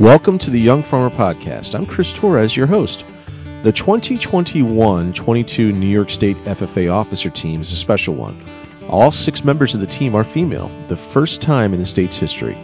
Welcome 0.00 0.38
to 0.38 0.50
the 0.50 0.58
Young 0.58 0.82
Farmer 0.82 1.14
Podcast. 1.14 1.74
I'm 1.74 1.84
Chris 1.84 2.10
Torres, 2.10 2.56
your 2.56 2.66
host. 2.66 3.04
The 3.62 3.70
2021 3.70 5.12
22 5.12 5.72
New 5.72 5.86
York 5.86 6.08
State 6.08 6.38
FFA 6.38 6.90
officer 6.90 7.28
team 7.28 7.60
is 7.60 7.70
a 7.70 7.76
special 7.76 8.14
one. 8.14 8.42
All 8.88 9.12
six 9.12 9.44
members 9.44 9.74
of 9.74 9.82
the 9.82 9.86
team 9.86 10.14
are 10.14 10.24
female, 10.24 10.70
the 10.88 10.96
first 10.96 11.42
time 11.42 11.74
in 11.74 11.80
the 11.80 11.84
state's 11.84 12.16
history. 12.16 12.56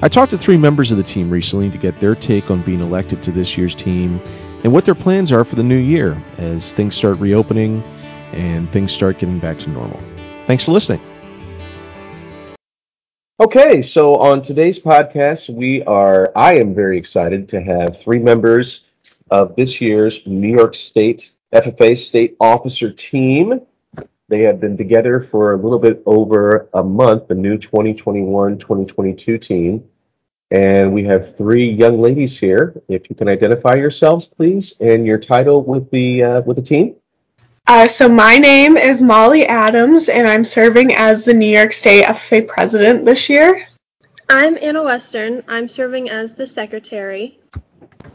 I 0.00 0.08
talked 0.08 0.30
to 0.30 0.38
three 0.38 0.56
members 0.56 0.90
of 0.90 0.96
the 0.96 1.02
team 1.02 1.28
recently 1.28 1.68
to 1.68 1.76
get 1.76 2.00
their 2.00 2.14
take 2.14 2.50
on 2.50 2.62
being 2.62 2.80
elected 2.80 3.22
to 3.24 3.32
this 3.32 3.58
year's 3.58 3.74
team 3.74 4.18
and 4.64 4.72
what 4.72 4.86
their 4.86 4.94
plans 4.94 5.30
are 5.30 5.44
for 5.44 5.56
the 5.56 5.62
new 5.62 5.76
year 5.76 6.16
as 6.38 6.72
things 6.72 6.94
start 6.94 7.18
reopening 7.18 7.82
and 8.32 8.72
things 8.72 8.92
start 8.92 9.18
getting 9.18 9.40
back 9.40 9.58
to 9.58 9.68
normal. 9.68 10.00
Thanks 10.46 10.64
for 10.64 10.72
listening. 10.72 11.02
Okay, 13.42 13.82
so 13.82 14.14
on 14.14 14.40
today's 14.40 14.78
podcast, 14.78 15.52
we 15.52 15.82
are, 15.82 16.30
I 16.36 16.54
am 16.54 16.76
very 16.76 16.96
excited 16.96 17.48
to 17.48 17.60
have 17.60 18.00
three 18.00 18.20
members 18.20 18.82
of 19.32 19.56
this 19.56 19.80
year's 19.80 20.20
New 20.26 20.56
York 20.56 20.76
State 20.76 21.32
FFA 21.52 21.98
State 21.98 22.36
Officer 22.38 22.92
Team. 22.92 23.60
They 24.28 24.42
have 24.42 24.60
been 24.60 24.76
together 24.76 25.20
for 25.20 25.54
a 25.54 25.56
little 25.56 25.80
bit 25.80 26.04
over 26.06 26.68
a 26.74 26.84
month, 26.84 27.26
the 27.26 27.34
new 27.34 27.58
2021 27.58 28.58
2022 28.58 29.38
team. 29.38 29.82
And 30.52 30.94
we 30.94 31.02
have 31.06 31.36
three 31.36 31.68
young 31.68 32.00
ladies 32.00 32.38
here. 32.38 32.80
If 32.86 33.10
you 33.10 33.16
can 33.16 33.26
identify 33.26 33.74
yourselves, 33.74 34.24
please, 34.24 34.74
and 34.78 35.04
your 35.04 35.18
title 35.18 35.64
with 35.64 35.90
the 35.90 36.22
uh, 36.22 36.40
with 36.42 36.58
the 36.58 36.62
team. 36.62 36.94
Uh, 37.68 37.86
so 37.86 38.08
my 38.08 38.38
name 38.38 38.76
is 38.76 39.00
Molly 39.00 39.46
Adams, 39.46 40.08
and 40.08 40.26
I'm 40.26 40.44
serving 40.44 40.94
as 40.94 41.24
the 41.24 41.32
New 41.32 41.46
York 41.46 41.72
State 41.72 42.04
FFA 42.04 42.46
president 42.46 43.04
this 43.04 43.28
year. 43.28 43.68
I'm 44.28 44.58
Anna 44.60 44.82
Western. 44.82 45.44
I'm 45.46 45.68
serving 45.68 46.10
as 46.10 46.34
the 46.34 46.46
secretary. 46.46 47.38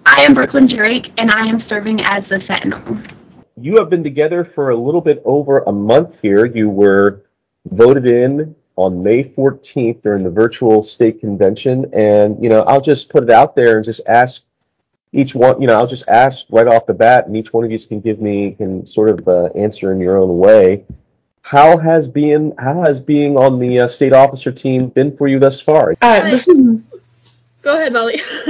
I 0.06 0.22
am 0.22 0.34
Brooklyn 0.34 0.68
Drake, 0.68 1.14
and 1.18 1.32
I 1.32 1.48
am 1.48 1.60
serving 1.60 2.02
as 2.02 2.28
the 2.28 2.42
sentinel. 2.42 2.98
You 3.60 3.78
have 3.78 3.90
been 3.90 4.04
together 4.04 4.44
for 4.44 4.72
a 4.72 4.76
little 4.76 5.02
bit 5.02 5.22
over 5.24 5.60
a 5.60 5.72
month 5.72 6.18
here. 6.22 6.46
You 6.46 6.70
were 6.70 7.24
voted 7.72 8.06
in 8.06 8.54
on 8.76 9.02
May 9.02 9.24
14th 9.24 10.04
during 10.04 10.24
the 10.24 10.30
virtual 10.30 10.84
state 10.84 11.22
convention, 11.22 11.90
and 11.94 12.42
you 12.44 12.50
know 12.50 12.64
I'll 12.64 12.82
just 12.82 13.10
put 13.10 13.24
it 13.24 13.32
out 13.32 13.56
there 13.56 13.78
and 13.78 13.86
just 13.86 14.02
ask 14.08 14.44
each 15.14 15.34
one, 15.34 15.62
you 15.62 15.68
know, 15.68 15.76
I'll 15.76 15.88
just 15.88 16.08
ask 16.08 16.46
right 16.50 16.68
off 16.68 16.86
the 16.86 16.94
bat, 16.94 17.28
and 17.28 17.36
each 17.36 17.54
one 17.54 17.64
of 17.64 17.72
you 17.72 17.80
can 17.80 18.00
give 18.00 18.22
me 18.22 18.52
can 18.52 18.86
sort 18.86 19.10
of 19.10 19.28
uh, 19.28 19.46
answer 19.56 19.92
in 19.92 20.00
your 20.00 20.18
own 20.18 20.38
way. 20.38 20.84
How 21.42 21.78
has 21.78 22.08
being 22.08 22.54
how 22.58 22.84
has 22.84 23.00
being 23.00 23.38
on 23.38 23.60
the 23.60 23.80
uh, 23.80 23.88
state 23.88 24.14
officer 24.14 24.52
team 24.52 24.90
been 24.90 25.16
for 25.16 25.28
you 25.28 25.40
thus 25.40 25.62
far? 25.62 25.96
Uh, 26.02 26.30
this 26.30 26.48
is 26.48 26.82
Go 27.64 27.76
ahead, 27.76 27.92
Molly. 27.92 28.22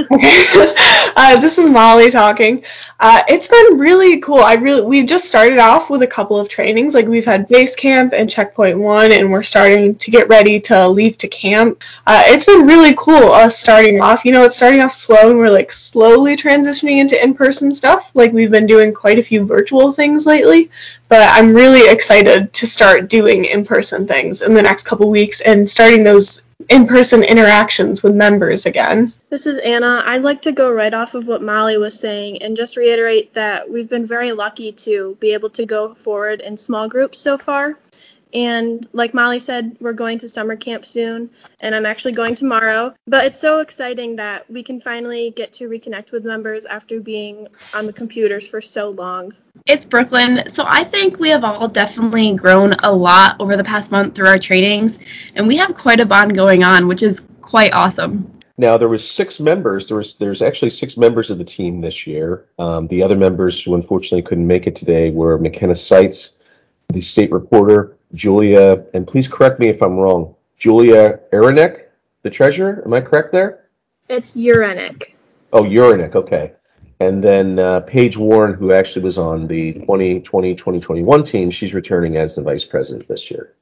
uh, 1.16 1.40
this 1.40 1.58
is 1.58 1.68
Molly 1.68 2.10
talking. 2.10 2.62
Uh, 3.00 3.22
it's 3.26 3.48
been 3.48 3.78
really 3.78 4.20
cool. 4.20 4.38
I 4.38 4.54
really 4.54 4.82
we've 4.82 5.06
just 5.08 5.26
started 5.26 5.58
off 5.58 5.88
with 5.88 6.02
a 6.02 6.06
couple 6.06 6.38
of 6.38 6.48
trainings. 6.48 6.94
Like 6.94 7.06
we've 7.06 7.24
had 7.24 7.48
base 7.48 7.74
camp 7.74 8.12
and 8.12 8.28
checkpoint 8.28 8.78
one, 8.78 9.12
and 9.12 9.30
we're 9.30 9.42
starting 9.42 9.94
to 9.96 10.10
get 10.10 10.28
ready 10.28 10.60
to 10.60 10.88
leave 10.88 11.16
to 11.18 11.28
camp. 11.28 11.82
Uh, 12.06 12.22
it's 12.26 12.44
been 12.44 12.66
really 12.66 12.94
cool 12.98 13.32
us 13.32 13.58
starting 13.58 14.00
off. 14.00 14.24
You 14.24 14.32
know, 14.32 14.44
it's 14.44 14.56
starting 14.56 14.80
off 14.80 14.92
slow, 14.92 15.30
and 15.30 15.38
we're 15.38 15.50
like 15.50 15.72
slowly 15.72 16.36
transitioning 16.36 16.98
into 16.98 17.20
in-person 17.22 17.72
stuff. 17.74 18.10
Like 18.14 18.32
we've 18.32 18.50
been 18.50 18.66
doing 18.66 18.92
quite 18.92 19.18
a 19.18 19.22
few 19.22 19.46
virtual 19.46 19.92
things 19.92 20.26
lately, 20.26 20.70
but 21.08 21.22
I'm 21.22 21.54
really 21.54 21.90
excited 21.90 22.52
to 22.52 22.66
start 22.66 23.08
doing 23.08 23.46
in-person 23.46 24.06
things 24.06 24.42
in 24.42 24.54
the 24.54 24.62
next 24.62 24.84
couple 24.84 25.08
weeks 25.08 25.40
and 25.40 25.68
starting 25.68 26.04
those 26.04 26.42
in-person 26.68 27.22
interactions 27.22 28.02
with 28.02 28.14
members 28.14 28.66
again. 28.66 29.12
This 29.30 29.46
is 29.46 29.58
Anna. 29.58 30.02
I'd 30.04 30.22
like 30.22 30.42
to 30.42 30.52
go 30.52 30.72
right 30.72 30.92
off 30.92 31.14
of 31.14 31.26
what 31.26 31.40
Molly 31.40 31.78
was 31.78 31.98
saying 31.98 32.42
and 32.42 32.56
just 32.56 32.76
reiterate 32.76 33.32
that 33.34 33.70
we've 33.70 33.88
been 33.88 34.04
very 34.04 34.32
lucky 34.32 34.72
to 34.72 35.16
be 35.20 35.32
able 35.32 35.50
to 35.50 35.64
go 35.64 35.94
forward 35.94 36.40
in 36.40 36.56
small 36.56 36.88
groups 36.88 37.18
so 37.18 37.38
far. 37.38 37.78
And 38.34 38.86
like 38.92 39.14
Molly 39.14 39.40
said, 39.40 39.76
we're 39.80 39.92
going 39.92 40.18
to 40.18 40.28
summer 40.28 40.56
camp 40.56 40.84
soon, 40.84 41.30
and 41.60 41.74
I'm 41.74 41.86
actually 41.86 42.12
going 42.12 42.34
tomorrow. 42.34 42.94
But 43.06 43.24
it's 43.24 43.40
so 43.40 43.60
exciting 43.60 44.16
that 44.16 44.50
we 44.50 44.62
can 44.62 44.80
finally 44.80 45.30
get 45.30 45.52
to 45.54 45.68
reconnect 45.68 46.12
with 46.12 46.24
members 46.24 46.64
after 46.66 47.00
being 47.00 47.48
on 47.72 47.86
the 47.86 47.92
computers 47.92 48.46
for 48.46 48.60
so 48.60 48.90
long. 48.90 49.32
It's 49.66 49.84
Brooklyn. 49.84 50.48
So 50.50 50.64
I 50.66 50.84
think 50.84 51.18
we 51.18 51.30
have 51.30 51.44
all 51.44 51.68
definitely 51.68 52.34
grown 52.36 52.74
a 52.82 52.92
lot 52.92 53.36
over 53.40 53.56
the 53.56 53.64
past 53.64 53.90
month 53.90 54.14
through 54.14 54.28
our 54.28 54.38
trainings, 54.38 54.98
and 55.34 55.46
we 55.48 55.56
have 55.56 55.74
quite 55.74 56.00
a 56.00 56.06
bond 56.06 56.34
going 56.34 56.64
on, 56.64 56.88
which 56.88 57.02
is 57.02 57.26
quite 57.40 57.72
awesome. 57.72 58.38
Now 58.58 58.76
there 58.76 58.88
was 58.88 59.08
six 59.08 59.38
members. 59.38 59.86
There 59.86 59.96
was 59.96 60.14
there's 60.14 60.42
actually 60.42 60.70
six 60.70 60.96
members 60.96 61.30
of 61.30 61.38
the 61.38 61.44
team 61.44 61.80
this 61.80 62.06
year. 62.06 62.46
Um, 62.58 62.88
the 62.88 63.02
other 63.02 63.16
members 63.16 63.62
who 63.62 63.74
unfortunately 63.74 64.22
couldn't 64.22 64.46
make 64.46 64.66
it 64.66 64.74
today 64.74 65.10
were 65.10 65.38
McKenna 65.38 65.76
Seitz, 65.76 66.32
the 66.88 67.00
state 67.00 67.30
reporter, 67.30 67.97
Julia, 68.14 68.84
and 68.94 69.06
please 69.06 69.28
correct 69.28 69.60
me 69.60 69.68
if 69.68 69.82
I'm 69.82 69.96
wrong, 69.96 70.34
Julia 70.58 71.20
Aronek, 71.32 71.84
the 72.22 72.30
treasurer. 72.30 72.82
Am 72.84 72.92
I 72.92 73.00
correct 73.00 73.32
there? 73.32 73.66
It's 74.08 74.34
Uranek. 74.34 75.12
Oh, 75.52 75.62
Uranek. 75.62 76.14
Okay. 76.14 76.52
And 77.00 77.22
then 77.22 77.58
uh, 77.58 77.80
Paige 77.80 78.16
Warren, 78.16 78.54
who 78.54 78.72
actually 78.72 79.02
was 79.02 79.18
on 79.18 79.46
the 79.46 79.74
2020-2021 79.74 81.26
team, 81.26 81.50
she's 81.50 81.74
returning 81.74 82.16
as 82.16 82.34
the 82.34 82.42
vice 82.42 82.64
president 82.64 83.06
this 83.06 83.30
year. 83.30 83.54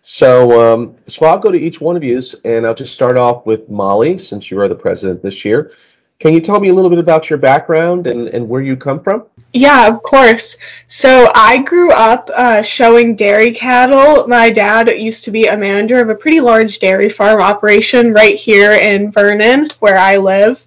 So, 0.00 0.72
um, 0.72 0.96
so 1.06 1.26
I'll 1.26 1.38
go 1.38 1.50
to 1.50 1.58
each 1.58 1.80
one 1.80 1.96
of 1.96 2.04
you, 2.04 2.22
and 2.44 2.66
I'll 2.66 2.74
just 2.74 2.94
start 2.94 3.18
off 3.18 3.44
with 3.44 3.68
Molly, 3.68 4.18
since 4.18 4.50
you 4.50 4.58
are 4.60 4.68
the 4.68 4.74
president 4.74 5.22
this 5.22 5.44
year. 5.44 5.72
Can 6.20 6.34
you 6.34 6.40
tell 6.40 6.58
me 6.58 6.68
a 6.68 6.74
little 6.74 6.90
bit 6.90 6.98
about 6.98 7.30
your 7.30 7.38
background 7.38 8.08
and, 8.08 8.26
and 8.28 8.48
where 8.48 8.60
you 8.60 8.76
come 8.76 9.00
from? 9.00 9.26
Yeah, 9.52 9.86
of 9.86 10.02
course. 10.02 10.56
So 10.88 11.30
I 11.32 11.62
grew 11.62 11.92
up 11.92 12.28
uh, 12.34 12.62
showing 12.62 13.14
dairy 13.14 13.52
cattle. 13.52 14.26
My 14.26 14.50
dad 14.50 14.88
used 14.88 15.24
to 15.24 15.30
be 15.30 15.46
a 15.46 15.56
manager 15.56 16.00
of 16.00 16.08
a 16.08 16.16
pretty 16.16 16.40
large 16.40 16.80
dairy 16.80 17.08
farm 17.08 17.40
operation 17.40 18.12
right 18.12 18.34
here 18.34 18.72
in 18.72 19.12
Vernon, 19.12 19.68
where 19.78 19.96
I 19.96 20.16
live. 20.16 20.66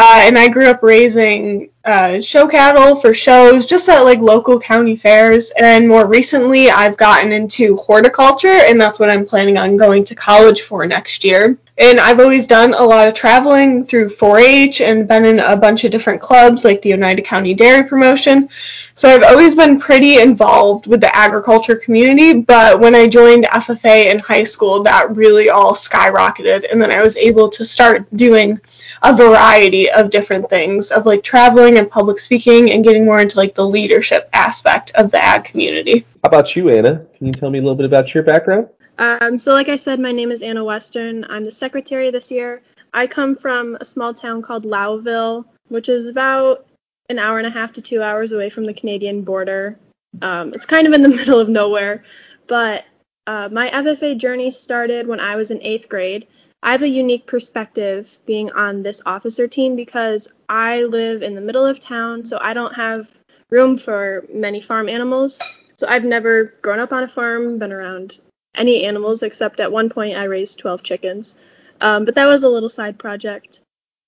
Uh, 0.00 0.20
and 0.22 0.38
I 0.38 0.46
grew 0.46 0.70
up 0.70 0.84
raising 0.84 1.70
uh, 1.84 2.20
show 2.20 2.46
cattle 2.46 2.94
for 2.94 3.12
shows 3.12 3.66
just 3.66 3.88
at 3.88 4.02
like 4.02 4.20
local 4.20 4.60
county 4.60 4.94
fairs. 4.94 5.50
And 5.60 5.88
more 5.88 6.06
recently, 6.06 6.70
I've 6.70 6.96
gotten 6.96 7.32
into 7.32 7.76
horticulture, 7.78 8.46
and 8.46 8.80
that's 8.80 9.00
what 9.00 9.10
I'm 9.10 9.26
planning 9.26 9.58
on 9.58 9.76
going 9.76 10.04
to 10.04 10.14
college 10.14 10.62
for 10.62 10.86
next 10.86 11.24
year. 11.24 11.58
And 11.78 11.98
I've 11.98 12.20
always 12.20 12.46
done 12.46 12.74
a 12.74 12.82
lot 12.82 13.08
of 13.08 13.14
traveling 13.14 13.84
through 13.84 14.10
4 14.10 14.38
H 14.38 14.80
and 14.82 15.08
been 15.08 15.24
in 15.24 15.40
a 15.40 15.56
bunch 15.56 15.82
of 15.82 15.90
different 15.90 16.20
clubs 16.20 16.64
like 16.64 16.80
the 16.82 16.94
Oneida 16.94 17.22
County 17.22 17.52
Dairy 17.52 17.82
Promotion. 17.82 18.48
So 18.94 19.08
I've 19.08 19.24
always 19.24 19.56
been 19.56 19.80
pretty 19.80 20.20
involved 20.20 20.86
with 20.86 21.00
the 21.00 21.14
agriculture 21.14 21.76
community, 21.76 22.34
but 22.34 22.78
when 22.78 22.94
I 22.94 23.08
joined 23.08 23.46
FFA 23.46 24.12
in 24.12 24.20
high 24.20 24.44
school, 24.44 24.84
that 24.84 25.16
really 25.16 25.50
all 25.50 25.72
skyrocketed. 25.72 26.70
And 26.70 26.80
then 26.80 26.92
I 26.92 27.02
was 27.02 27.16
able 27.16 27.48
to 27.50 27.64
start 27.64 28.06
doing 28.16 28.60
a 29.02 29.16
variety 29.16 29.90
of 29.90 30.10
different 30.10 30.48
things 30.50 30.90
of 30.90 31.06
like 31.06 31.22
traveling 31.22 31.78
and 31.78 31.90
public 31.90 32.18
speaking 32.18 32.72
and 32.72 32.84
getting 32.84 33.04
more 33.04 33.20
into 33.20 33.36
like 33.36 33.54
the 33.54 33.66
leadership 33.66 34.28
aspect 34.32 34.90
of 34.92 35.10
the 35.10 35.18
ag 35.18 35.44
community. 35.44 36.06
How 36.22 36.28
about 36.28 36.56
you, 36.56 36.70
Anna? 36.70 37.04
Can 37.16 37.26
you 37.26 37.32
tell 37.32 37.50
me 37.50 37.58
a 37.58 37.62
little 37.62 37.76
bit 37.76 37.86
about 37.86 38.14
your 38.14 38.22
background? 38.22 38.68
Um, 38.98 39.38
so, 39.38 39.52
like 39.52 39.68
I 39.68 39.76
said, 39.76 40.00
my 40.00 40.10
name 40.10 40.32
is 40.32 40.42
Anna 40.42 40.64
Western. 40.64 41.24
I'm 41.28 41.44
the 41.44 41.52
secretary 41.52 42.10
this 42.10 42.30
year. 42.30 42.62
I 42.92 43.06
come 43.06 43.36
from 43.36 43.76
a 43.80 43.84
small 43.84 44.12
town 44.12 44.42
called 44.42 44.64
Lowville, 44.64 45.44
which 45.68 45.88
is 45.88 46.08
about 46.08 46.66
an 47.08 47.18
hour 47.18 47.38
and 47.38 47.46
a 47.46 47.50
half 47.50 47.72
to 47.74 47.82
two 47.82 48.02
hours 48.02 48.32
away 48.32 48.50
from 48.50 48.64
the 48.64 48.74
Canadian 48.74 49.22
border. 49.22 49.78
Um, 50.20 50.52
it's 50.52 50.66
kind 50.66 50.86
of 50.86 50.92
in 50.92 51.02
the 51.02 51.08
middle 51.16 51.38
of 51.38 51.48
nowhere, 51.48 52.02
but 52.46 52.84
uh, 53.26 53.48
my 53.52 53.68
FFA 53.70 54.16
journey 54.16 54.50
started 54.50 55.06
when 55.06 55.20
I 55.20 55.36
was 55.36 55.50
in 55.50 55.62
eighth 55.62 55.88
grade. 55.88 56.26
I 56.62 56.72
have 56.72 56.82
a 56.82 56.88
unique 56.88 57.26
perspective 57.26 58.18
being 58.26 58.50
on 58.52 58.82
this 58.82 59.00
officer 59.06 59.46
team 59.46 59.76
because 59.76 60.28
I 60.48 60.82
live 60.84 61.22
in 61.22 61.34
the 61.34 61.40
middle 61.40 61.64
of 61.64 61.80
town, 61.80 62.24
so 62.24 62.38
I 62.40 62.52
don't 62.52 62.74
have 62.74 63.08
room 63.50 63.76
for 63.76 64.26
many 64.32 64.60
farm 64.60 64.88
animals. 64.88 65.40
So 65.76 65.86
I've 65.86 66.04
never 66.04 66.54
grown 66.62 66.80
up 66.80 66.92
on 66.92 67.04
a 67.04 67.08
farm, 67.08 67.58
been 67.58 67.72
around 67.72 68.20
any 68.54 68.84
animals 68.84 69.22
except 69.22 69.60
at 69.60 69.70
one 69.70 69.88
point 69.88 70.16
I 70.16 70.24
raised 70.24 70.58
12 70.58 70.82
chickens. 70.82 71.36
Um, 71.80 72.04
but 72.04 72.16
that 72.16 72.26
was 72.26 72.42
a 72.42 72.48
little 72.48 72.68
side 72.68 72.98
project. 72.98 73.60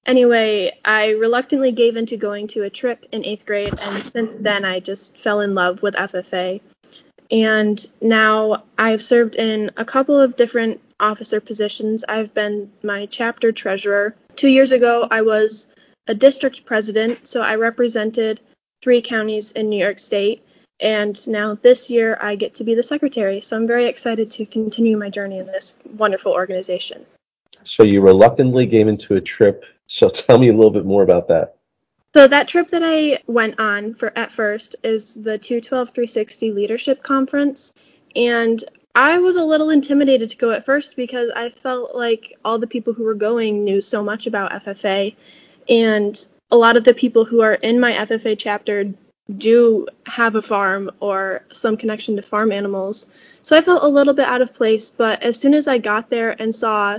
Anyway, 0.06 0.76
I 0.85 1.11
reluctantly 1.11 1.73
gave 1.73 1.97
into 1.97 2.17
going 2.17 2.49
to 2.49 2.62
a 2.62 2.70
trip 2.70 3.06
in 3.12 3.25
eighth 3.25 3.47
grade, 3.47 3.79
and 3.81 4.02
since 4.02 4.32
then 4.41 4.64
I 4.64 4.81
just 4.81 5.19
fell 5.19 5.41
in 5.41 5.55
love 5.55 5.82
with 5.82 5.94
FFA. 5.94 6.61
And 7.31 7.87
now 8.00 8.64
I've 8.76 9.02
served 9.02 9.37
in 9.37 9.70
a 9.76 9.85
couple 9.85 10.19
of 10.19 10.37
different 10.37 10.81
officer 11.00 11.41
positions. 11.41 12.05
I've 12.08 12.32
been 12.35 12.70
my 12.82 13.06
chapter 13.06 13.52
treasurer. 13.52 14.14
Two 14.37 14.49
years 14.49 14.73
ago, 14.73 15.06
I 15.11 15.23
was 15.23 15.67
a 16.06 16.14
district 16.14 16.64
president, 16.64 17.26
so 17.26 17.41
I 17.41 17.56
represented 17.56 18.41
three 18.82 19.02
counties 19.02 19.52
in 19.52 19.69
New 19.69 19.79
York 19.82 19.99
State. 19.99 20.44
And 20.81 21.26
now 21.29 21.58
this 21.61 21.91
year, 21.91 22.17
I 22.20 22.37
get 22.37 22.55
to 22.56 22.64
be 22.64 22.75
the 22.75 22.82
secretary. 22.82 23.41
So 23.41 23.56
I'm 23.56 23.67
very 23.67 23.87
excited 23.87 24.31
to 24.32 24.47
continue 24.47 24.97
my 24.97 25.11
journey 25.11 25.38
in 25.38 25.47
this 25.47 25.76
wonderful 25.97 26.32
organization. 26.32 27.05
So 27.64 27.82
you 27.82 28.00
reluctantly 28.00 28.67
gave 28.67 28.88
into 28.88 29.17
a 29.17 29.20
trip. 29.20 29.64
So 29.87 30.08
tell 30.11 30.38
me 30.38 30.49
a 30.49 30.55
little 30.55 30.70
bit 30.70 30.87
more 30.87 31.02
about 31.02 31.29
that. 31.29 31.56
So 32.14 32.26
that 32.26 32.49
trip 32.49 32.70
that 32.70 32.82
I 32.85 33.19
went 33.29 33.61
on 33.61 33.94
for 33.94 34.17
at 34.19 34.32
first 34.32 34.75
is 34.82 35.14
the 35.14 35.38
212 35.38 35.91
360 35.91 36.52
Leadership 36.52 37.05
Conference, 37.05 37.73
and 38.17 38.64
I 38.94 39.19
was 39.19 39.37
a 39.37 39.44
little 39.44 39.70
intimidated 39.70 40.31
to 40.31 40.37
go 40.37 40.50
at 40.50 40.64
first 40.64 40.96
because 40.96 41.31
I 41.34 41.50
felt 41.50 41.94
like 41.94 42.32
all 42.44 42.58
the 42.58 42.66
people 42.66 42.92
who 42.92 43.04
were 43.04 43.14
going 43.14 43.62
knew 43.62 43.81
so 43.81 44.02
much 44.02 44.26
about 44.26 44.64
FFA, 44.64 45.14
and 45.69 46.26
a 46.50 46.56
lot 46.56 46.76
of 46.76 46.84
the 46.84 46.94
people 46.94 47.25
who 47.25 47.40
are 47.40 47.54
in 47.54 47.78
my 47.78 47.92
FFA 47.92 48.37
chapter 48.37 48.92
do 49.38 49.87
have 50.06 50.34
a 50.34 50.42
farm 50.42 50.90
or 50.98 51.44
some 51.52 51.76
connection 51.76 52.16
to 52.16 52.22
farm 52.22 52.50
animals. 52.50 53.06
So 53.42 53.56
I 53.56 53.60
felt 53.60 53.84
a 53.84 53.88
little 53.88 54.14
bit 54.14 54.26
out 54.26 54.42
of 54.42 54.52
place, 54.52 54.90
but 54.90 55.22
as 55.22 55.38
soon 55.38 55.54
as 55.54 55.69
I 55.69 55.78
got 55.78 56.10
there 56.10 56.34
and 56.40 56.52
saw 56.54 56.98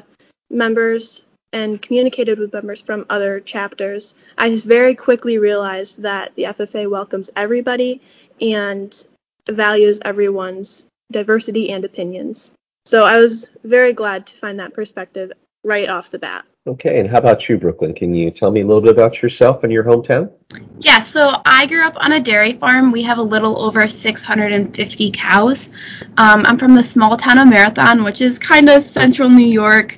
members 0.49 1.25
and 1.51 1.81
communicated 1.81 2.39
with 2.39 2.53
members 2.53 2.81
from 2.81 3.05
other 3.09 3.41
chapters, 3.41 4.15
I 4.37 4.49
just 4.49 4.63
very 4.63 4.95
quickly 4.95 5.37
realized 5.37 6.01
that 6.03 6.33
the 6.35 6.43
FFA 6.43 6.89
welcomes 6.89 7.29
everybody 7.35 8.01
and 8.39 9.03
values 9.49 9.99
everyone's 10.05 10.85
diversity 11.11 11.71
and 11.71 11.85
opinions. 11.85 12.51
So 12.85 13.05
I 13.05 13.17
was 13.17 13.49
very 13.63 13.93
glad 13.93 14.25
to 14.27 14.37
find 14.37 14.59
that 14.59 14.73
perspective 14.73 15.31
right 15.63 15.89
off 15.89 16.09
the 16.09 16.19
bat. 16.19 16.45
Okay, 16.67 16.99
and 16.99 17.09
how 17.09 17.17
about 17.17 17.49
you, 17.49 17.57
Brooklyn? 17.57 17.93
Can 17.93 18.13
you 18.13 18.29
tell 18.29 18.51
me 18.51 18.61
a 18.61 18.65
little 18.65 18.81
bit 18.81 18.91
about 18.91 19.21
yourself 19.21 19.63
and 19.63 19.73
your 19.73 19.83
hometown? 19.83 20.31
Yeah, 20.79 20.99
so 20.99 21.41
I 21.43 21.65
grew 21.65 21.83
up 21.83 21.95
on 21.97 22.11
a 22.11 22.19
dairy 22.19 22.53
farm. 22.53 22.91
We 22.91 23.01
have 23.01 23.17
a 23.17 23.23
little 23.23 23.59
over 23.59 23.87
650 23.87 25.11
cows. 25.11 25.71
Um, 26.17 26.45
I'm 26.45 26.59
from 26.59 26.75
the 26.75 26.83
small 26.83 27.17
town 27.17 27.39
of 27.39 27.47
Marathon, 27.47 28.03
which 28.03 28.21
is 28.21 28.37
kind 28.37 28.69
of 28.69 28.83
central 28.83 29.27
New 29.27 29.47
York, 29.47 29.97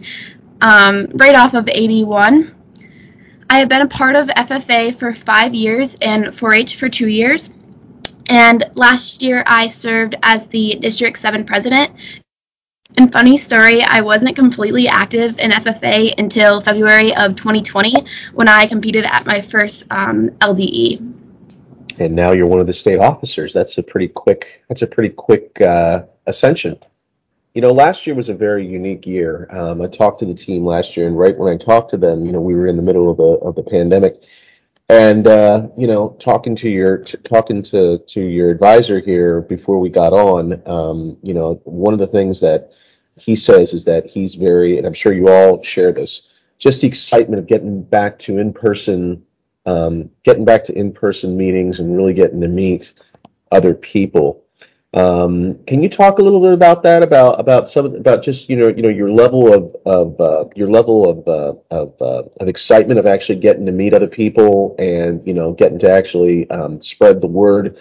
um, 0.62 1.08
right 1.16 1.36
off 1.36 1.54
of 1.54 1.68
81. 1.68 2.56
I 3.50 3.60
have 3.60 3.68
been 3.68 3.82
a 3.82 3.88
part 3.88 4.16
of 4.16 4.30
FFA 4.30 4.96
for 4.96 5.12
five 5.12 5.54
years 5.54 5.96
and 5.96 6.34
4 6.34 6.54
H 6.54 6.78
for 6.78 6.88
two 6.88 7.08
years. 7.08 7.54
And 8.30 8.64
last 8.76 9.22
year 9.22 9.44
I 9.46 9.68
served 9.68 10.16
as 10.24 10.48
the 10.48 10.78
District 10.80 11.18
7 11.18 11.46
president. 11.46 11.92
And 12.96 13.12
funny 13.12 13.38
story, 13.38 13.82
I 13.82 14.02
wasn't 14.02 14.36
completely 14.36 14.88
active 14.88 15.40
in 15.40 15.52
FFA 15.52 16.14
until 16.18 16.62
February 16.62 17.16
of 17.16 17.36
2020 17.36 18.06
when 18.34 18.48
I 18.48 18.68
competed 18.68 19.04
at 19.06 19.26
my 19.26 19.42
first 19.42 19.84
um, 19.90 20.30
LDE. 20.42 21.14
And 22.00 22.16
now 22.16 22.32
you're 22.32 22.48
one 22.48 22.60
of 22.60 22.68
the 22.68 22.74
state 22.74 23.00
officers. 23.00 23.54
That's 23.54 23.78
a 23.78 23.84
pretty 23.84 24.08
quick. 24.08 24.64
That's 24.68 24.84
a 24.84 24.88
pretty 24.88 25.10
quick 25.10 25.60
uh, 25.62 26.04
ascension. 26.28 26.78
You 27.54 27.62
know, 27.62 27.72
last 27.72 28.08
year 28.08 28.16
was 28.16 28.30
a 28.30 28.34
very 28.34 28.66
unique 28.66 29.06
year. 29.06 29.48
Um, 29.52 29.82
I 29.82 29.88
talked 29.88 30.20
to 30.20 30.26
the 30.26 30.34
team 30.34 30.66
last 30.66 30.98
year, 30.98 31.06
and 31.06 31.18
right 31.18 31.38
when 31.38 31.54
I 31.54 31.58
talked 31.58 31.92
to 31.92 31.98
them, 31.98 32.26
you 32.26 32.32
know, 32.32 32.42
we 32.42 32.56
were 32.56 32.68
in 32.68 32.78
the 32.78 32.82
middle 32.82 33.12
of 33.12 33.18
the 33.18 33.46
of 33.46 33.56
the 33.56 33.64
pandemic, 33.64 34.22
and 34.90 35.28
uh, 35.28 35.68
you 35.78 35.88
know, 35.88 36.16
talking 36.20 36.56
to 36.58 36.70
your 36.70 36.98
t- 36.98 37.18
talking 37.24 37.62
to 37.64 38.00
to 38.00 38.22
your 38.22 38.52
advisor 38.52 39.00
here 39.00 39.42
before 39.42 39.80
we 39.80 39.90
got 39.90 40.14
on, 40.14 40.62
um, 40.68 41.18
you 41.22 41.34
know, 41.34 41.62
one 41.64 41.94
of 41.94 42.00
the 42.00 42.08
things 42.08 42.40
that 42.42 42.72
he 43.18 43.36
says 43.36 43.74
is 43.74 43.86
that 43.86 44.06
he's 44.06 44.36
very, 44.36 44.78
and 44.78 44.88
I'm 44.88 44.94
sure 44.94 45.14
you 45.14 45.28
all 45.28 45.64
share 45.64 45.92
this, 45.92 46.24
just 46.58 46.82
the 46.82 46.88
excitement 46.88 47.40
of 47.40 47.48
getting 47.48 47.84
back 47.84 48.18
to 48.20 48.40
in 48.40 48.52
person, 48.52 49.24
um, 49.66 50.10
getting 50.24 50.46
back 50.46 50.64
to 50.66 50.74
in 50.74 50.92
person 50.92 51.38
meetings 51.38 51.80
and 51.80 51.96
really 51.96 52.14
getting 52.14 52.42
to 52.42 52.48
meet 52.48 52.94
other 53.52 53.74
people. 53.74 54.43
Um, 54.94 55.58
can 55.66 55.82
you 55.82 55.90
talk 55.90 56.20
a 56.20 56.22
little 56.22 56.40
bit 56.40 56.54
about 56.54 56.84
that? 56.84 57.02
About 57.02 57.40
about 57.40 57.68
some 57.68 57.96
about 57.96 58.22
just 58.24 58.48
you 58.48 58.56
know 58.56 58.68
you 58.68 58.84
know 58.84 58.90
your 58.90 59.12
level 59.12 59.52
of 59.52 59.76
of 59.86 60.22
uh, 60.22 60.46
your 60.56 60.70
level 60.70 61.10
of 61.10 61.28
uh, 61.28 61.54
of 61.76 62.00
uh, 62.00 62.24
of 62.40 62.48
excitement 62.48 63.00
of 63.00 63.08
actually 63.08 63.40
getting 63.40 63.66
to 63.66 63.72
meet 63.72 63.94
other 63.94 64.08
people 64.08 64.76
and 64.78 65.26
you 65.26 65.34
know 65.34 65.54
getting 65.54 65.80
to 65.80 65.90
actually 65.90 66.48
um, 66.52 66.80
spread 66.80 67.22
the 67.22 67.28
word 67.28 67.78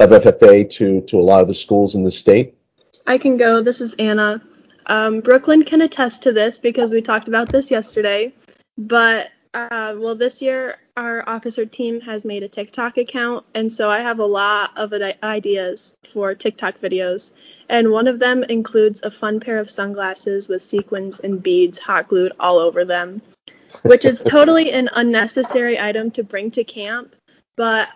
of 0.00 0.10
FFA 0.10 0.68
to 0.70 1.02
to 1.02 1.20
a 1.20 1.22
lot 1.22 1.40
of 1.40 1.46
the 1.46 1.54
schools 1.54 1.94
in 1.94 2.02
the 2.02 2.10
state. 2.10 2.54
I 3.06 3.16
can 3.16 3.36
go. 3.36 3.62
This 3.62 3.80
is 3.80 3.94
Anna. 4.00 4.42
Um, 4.86 5.20
Brooklyn 5.20 5.64
can 5.64 5.82
attest 5.82 6.22
to 6.24 6.32
this 6.32 6.58
because 6.58 6.90
we 6.90 7.00
talked 7.00 7.28
about 7.28 7.48
this 7.48 7.70
yesterday. 7.70 8.32
But 8.76 9.30
uh, 9.56 9.94
well, 9.96 10.14
this 10.14 10.42
year 10.42 10.76
our 10.98 11.26
officer 11.26 11.64
team 11.64 12.00
has 12.02 12.26
made 12.26 12.42
a 12.42 12.48
TikTok 12.48 12.98
account, 12.98 13.44
and 13.54 13.72
so 13.72 13.90
I 13.90 14.00
have 14.00 14.18
a 14.18 14.26
lot 14.26 14.70
of 14.76 14.92
ideas 15.22 15.94
for 16.04 16.34
TikTok 16.34 16.78
videos. 16.78 17.32
And 17.70 17.90
one 17.90 18.06
of 18.06 18.18
them 18.18 18.44
includes 18.44 19.02
a 19.02 19.10
fun 19.10 19.40
pair 19.40 19.58
of 19.58 19.70
sunglasses 19.70 20.48
with 20.48 20.62
sequins 20.62 21.20
and 21.20 21.42
beads 21.42 21.78
hot 21.78 22.08
glued 22.08 22.32
all 22.38 22.58
over 22.58 22.84
them, 22.84 23.22
which 23.82 24.04
is 24.04 24.20
totally 24.26 24.72
an 24.72 24.90
unnecessary 24.92 25.80
item 25.80 26.10
to 26.12 26.22
bring 26.22 26.50
to 26.50 26.62
camp. 26.62 27.16
But 27.56 27.88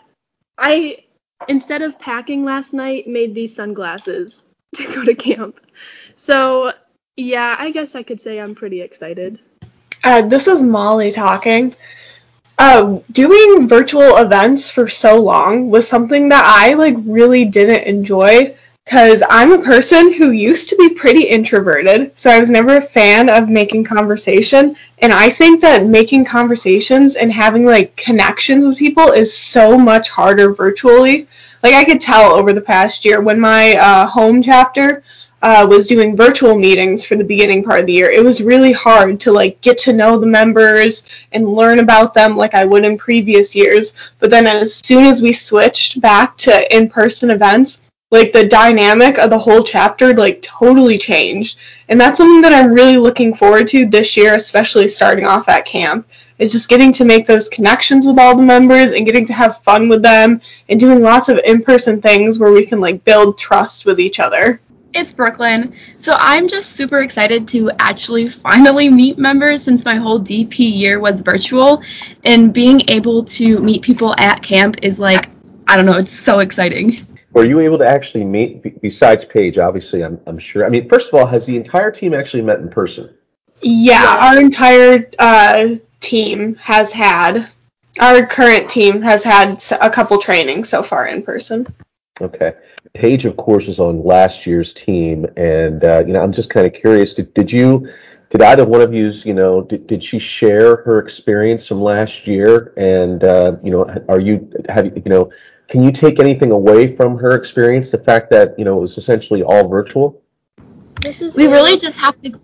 I, 0.56 1.04
instead 1.46 1.82
of 1.82 1.98
packing 1.98 2.42
last 2.42 2.72
night, 2.72 3.06
made 3.06 3.34
these 3.34 3.54
sunglasses 3.54 4.44
to 4.76 4.84
go 4.94 5.04
to 5.04 5.14
camp. 5.14 5.60
So, 6.16 6.72
yeah, 7.16 7.54
I 7.58 7.70
guess 7.70 7.94
I 7.94 8.02
could 8.02 8.20
say 8.20 8.40
I'm 8.40 8.54
pretty 8.54 8.80
excited. 8.80 9.40
Uh, 10.02 10.22
this 10.22 10.46
is 10.46 10.62
Molly 10.62 11.10
talking. 11.10 11.74
Uh, 12.58 12.98
doing 13.12 13.68
virtual 13.68 14.18
events 14.18 14.70
for 14.70 14.88
so 14.88 15.20
long 15.20 15.70
was 15.70 15.88
something 15.88 16.28
that 16.28 16.44
I 16.44 16.74
like 16.74 16.96
really 17.04 17.44
didn't 17.46 17.84
enjoy 17.84 18.54
because 18.84 19.22
I'm 19.28 19.52
a 19.52 19.62
person 19.62 20.12
who 20.12 20.30
used 20.32 20.68
to 20.70 20.76
be 20.76 20.90
pretty 20.90 21.22
introverted, 21.22 22.12
so 22.18 22.30
I 22.30 22.40
was 22.40 22.50
never 22.50 22.76
a 22.76 22.82
fan 22.82 23.28
of 23.30 23.48
making 23.48 23.84
conversation. 23.84 24.76
And 24.98 25.12
I 25.12 25.30
think 25.30 25.60
that 25.62 25.86
making 25.86 26.24
conversations 26.24 27.16
and 27.16 27.32
having 27.32 27.64
like 27.64 27.96
connections 27.96 28.66
with 28.66 28.78
people 28.78 29.12
is 29.12 29.36
so 29.36 29.78
much 29.78 30.10
harder 30.10 30.52
virtually. 30.52 31.28
Like 31.62 31.74
I 31.74 31.84
could 31.84 32.00
tell 32.00 32.32
over 32.32 32.52
the 32.52 32.60
past 32.60 33.04
year 33.04 33.20
when 33.20 33.40
my 33.40 33.74
uh, 33.76 34.06
home 34.06 34.42
chapter 34.42 35.02
uh, 35.42 35.66
was 35.68 35.86
doing 35.86 36.16
virtual 36.16 36.54
meetings 36.54 37.04
for 37.04 37.16
the 37.16 37.24
beginning 37.24 37.64
part 37.64 37.80
of 37.80 37.86
the 37.86 37.92
year, 37.92 38.10
it 38.10 38.22
was 38.22 38.42
really 38.42 38.72
hard 38.72 39.18
to 39.20 39.32
like 39.32 39.60
get 39.60 39.78
to 39.78 39.92
know 39.92 40.18
the 40.18 40.26
members 40.26 41.04
and 41.32 41.48
learn 41.48 41.78
about 41.78 42.12
them 42.12 42.36
like 42.36 42.54
I 42.54 42.64
would 42.64 42.84
in 42.84 42.98
previous 42.98 43.54
years. 43.54 43.94
But 44.18 44.30
then 44.30 44.46
as 44.46 44.80
soon 44.84 45.04
as 45.04 45.22
we 45.22 45.32
switched 45.32 46.00
back 46.00 46.36
to 46.38 46.76
in-person 46.76 47.30
events, 47.30 47.90
like 48.10 48.32
the 48.32 48.46
dynamic 48.46 49.18
of 49.18 49.30
the 49.30 49.38
whole 49.38 49.62
chapter 49.62 50.12
like 50.14 50.42
totally 50.42 50.98
changed. 50.98 51.58
And 51.88 52.00
that's 52.00 52.18
something 52.18 52.42
that 52.42 52.52
I'm 52.52 52.72
really 52.72 52.98
looking 52.98 53.34
forward 53.34 53.68
to 53.68 53.86
this 53.86 54.16
year, 54.16 54.34
especially 54.34 54.88
starting 54.88 55.26
off 55.26 55.48
at 55.48 55.64
camp. 55.64 56.06
Is 56.38 56.52
just 56.52 56.70
getting 56.70 56.90
to 56.92 57.04
make 57.04 57.26
those 57.26 57.50
connections 57.50 58.06
with 58.06 58.18
all 58.18 58.34
the 58.34 58.42
members 58.42 58.92
and 58.92 59.04
getting 59.04 59.26
to 59.26 59.34
have 59.34 59.62
fun 59.62 59.90
with 59.90 60.00
them 60.00 60.40
and 60.70 60.80
doing 60.80 61.02
lots 61.02 61.28
of 61.28 61.38
in-person 61.44 62.00
things 62.00 62.38
where 62.38 62.50
we 62.50 62.64
can 62.64 62.80
like 62.80 63.04
build 63.04 63.36
trust 63.36 63.84
with 63.84 64.00
each 64.00 64.18
other. 64.18 64.58
It's 64.92 65.12
Brooklyn. 65.12 65.74
So 65.98 66.16
I'm 66.18 66.48
just 66.48 66.72
super 66.72 66.98
excited 66.98 67.46
to 67.48 67.70
actually 67.78 68.28
finally 68.28 68.88
meet 68.88 69.18
members 69.18 69.62
since 69.62 69.84
my 69.84 69.96
whole 69.96 70.20
DP 70.20 70.58
year 70.58 70.98
was 70.98 71.20
virtual. 71.20 71.82
And 72.24 72.52
being 72.52 72.82
able 72.88 73.24
to 73.24 73.60
meet 73.60 73.82
people 73.82 74.14
at 74.18 74.42
camp 74.42 74.78
is 74.82 74.98
like, 74.98 75.30
I 75.68 75.76
don't 75.76 75.86
know, 75.86 75.96
it's 75.96 76.10
so 76.10 76.40
exciting. 76.40 77.06
Were 77.32 77.44
you 77.44 77.60
able 77.60 77.78
to 77.78 77.86
actually 77.86 78.24
meet, 78.24 78.82
besides 78.82 79.24
Paige, 79.24 79.58
obviously, 79.58 80.02
I'm, 80.02 80.20
I'm 80.26 80.38
sure. 80.38 80.66
I 80.66 80.68
mean, 80.68 80.88
first 80.88 81.08
of 81.08 81.14
all, 81.14 81.26
has 81.26 81.46
the 81.46 81.56
entire 81.56 81.92
team 81.92 82.12
actually 82.12 82.42
met 82.42 82.58
in 82.58 82.68
person? 82.68 83.14
Yeah, 83.62 84.18
our 84.20 84.40
entire 84.40 85.08
uh, 85.18 85.76
team 86.00 86.56
has 86.56 86.90
had, 86.90 87.48
our 88.00 88.26
current 88.26 88.68
team 88.68 89.02
has 89.02 89.22
had 89.22 89.62
a 89.80 89.88
couple 89.90 90.18
trainings 90.18 90.68
so 90.68 90.82
far 90.82 91.06
in 91.06 91.22
person. 91.22 91.68
Okay. 92.20 92.54
Paige, 92.94 93.24
of 93.24 93.36
course, 93.36 93.66
was 93.66 93.78
on 93.78 94.02
last 94.04 94.46
year's 94.46 94.72
team, 94.72 95.26
and 95.36 95.84
uh, 95.84 96.02
you 96.06 96.12
know, 96.12 96.20
I'm 96.20 96.32
just 96.32 96.50
kind 96.50 96.66
of 96.66 96.72
curious. 96.72 97.14
Did, 97.14 97.32
did 97.34 97.50
you, 97.50 97.88
did 98.30 98.42
either 98.42 98.64
one 98.64 98.80
of 98.80 98.92
you, 98.92 99.10
you 99.24 99.34
know, 99.34 99.62
did, 99.62 99.86
did 99.86 100.02
she 100.02 100.18
share 100.18 100.76
her 100.76 100.98
experience 100.98 101.66
from 101.66 101.82
last 101.82 102.26
year? 102.26 102.72
And 102.76 103.22
uh, 103.22 103.56
you 103.62 103.70
know, 103.70 103.84
are 104.08 104.20
you, 104.20 104.50
have 104.68 104.86
you, 104.86 104.92
you 105.04 105.10
know, 105.10 105.30
can 105.68 105.84
you 105.84 105.92
take 105.92 106.18
anything 106.18 106.50
away 106.50 106.96
from 106.96 107.16
her 107.18 107.36
experience? 107.36 107.90
The 107.90 107.98
fact 107.98 108.30
that 108.30 108.58
you 108.58 108.64
know 108.64 108.78
it 108.78 108.80
was 108.80 108.98
essentially 108.98 109.42
all 109.42 109.68
virtual. 109.68 110.20
This 111.00 111.22
is 111.22 111.36
we 111.36 111.46
really 111.46 111.78
just 111.78 111.96
have 111.96 112.16
to. 112.18 112.38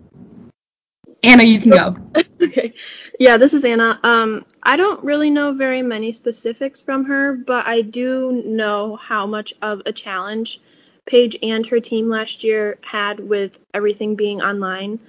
Anna, 1.23 1.43
you 1.43 1.59
can 1.59 1.71
go. 1.71 1.95
okay. 2.41 2.73
Yeah, 3.19 3.37
this 3.37 3.53
is 3.53 3.65
Anna. 3.65 3.99
Um, 4.03 4.45
I 4.63 4.75
don't 4.75 5.03
really 5.03 5.29
know 5.29 5.53
very 5.53 5.81
many 5.81 6.11
specifics 6.11 6.83
from 6.83 7.05
her, 7.05 7.33
but 7.33 7.67
I 7.67 7.81
do 7.81 8.43
know 8.45 8.95
how 8.95 9.25
much 9.25 9.53
of 9.61 9.81
a 9.85 9.91
challenge 9.91 10.61
Paige 11.05 11.37
and 11.41 11.65
her 11.65 11.79
team 11.79 12.09
last 12.09 12.43
year 12.43 12.77
had 12.81 13.19
with 13.19 13.59
everything 13.73 14.15
being 14.15 14.41
online. 14.41 14.99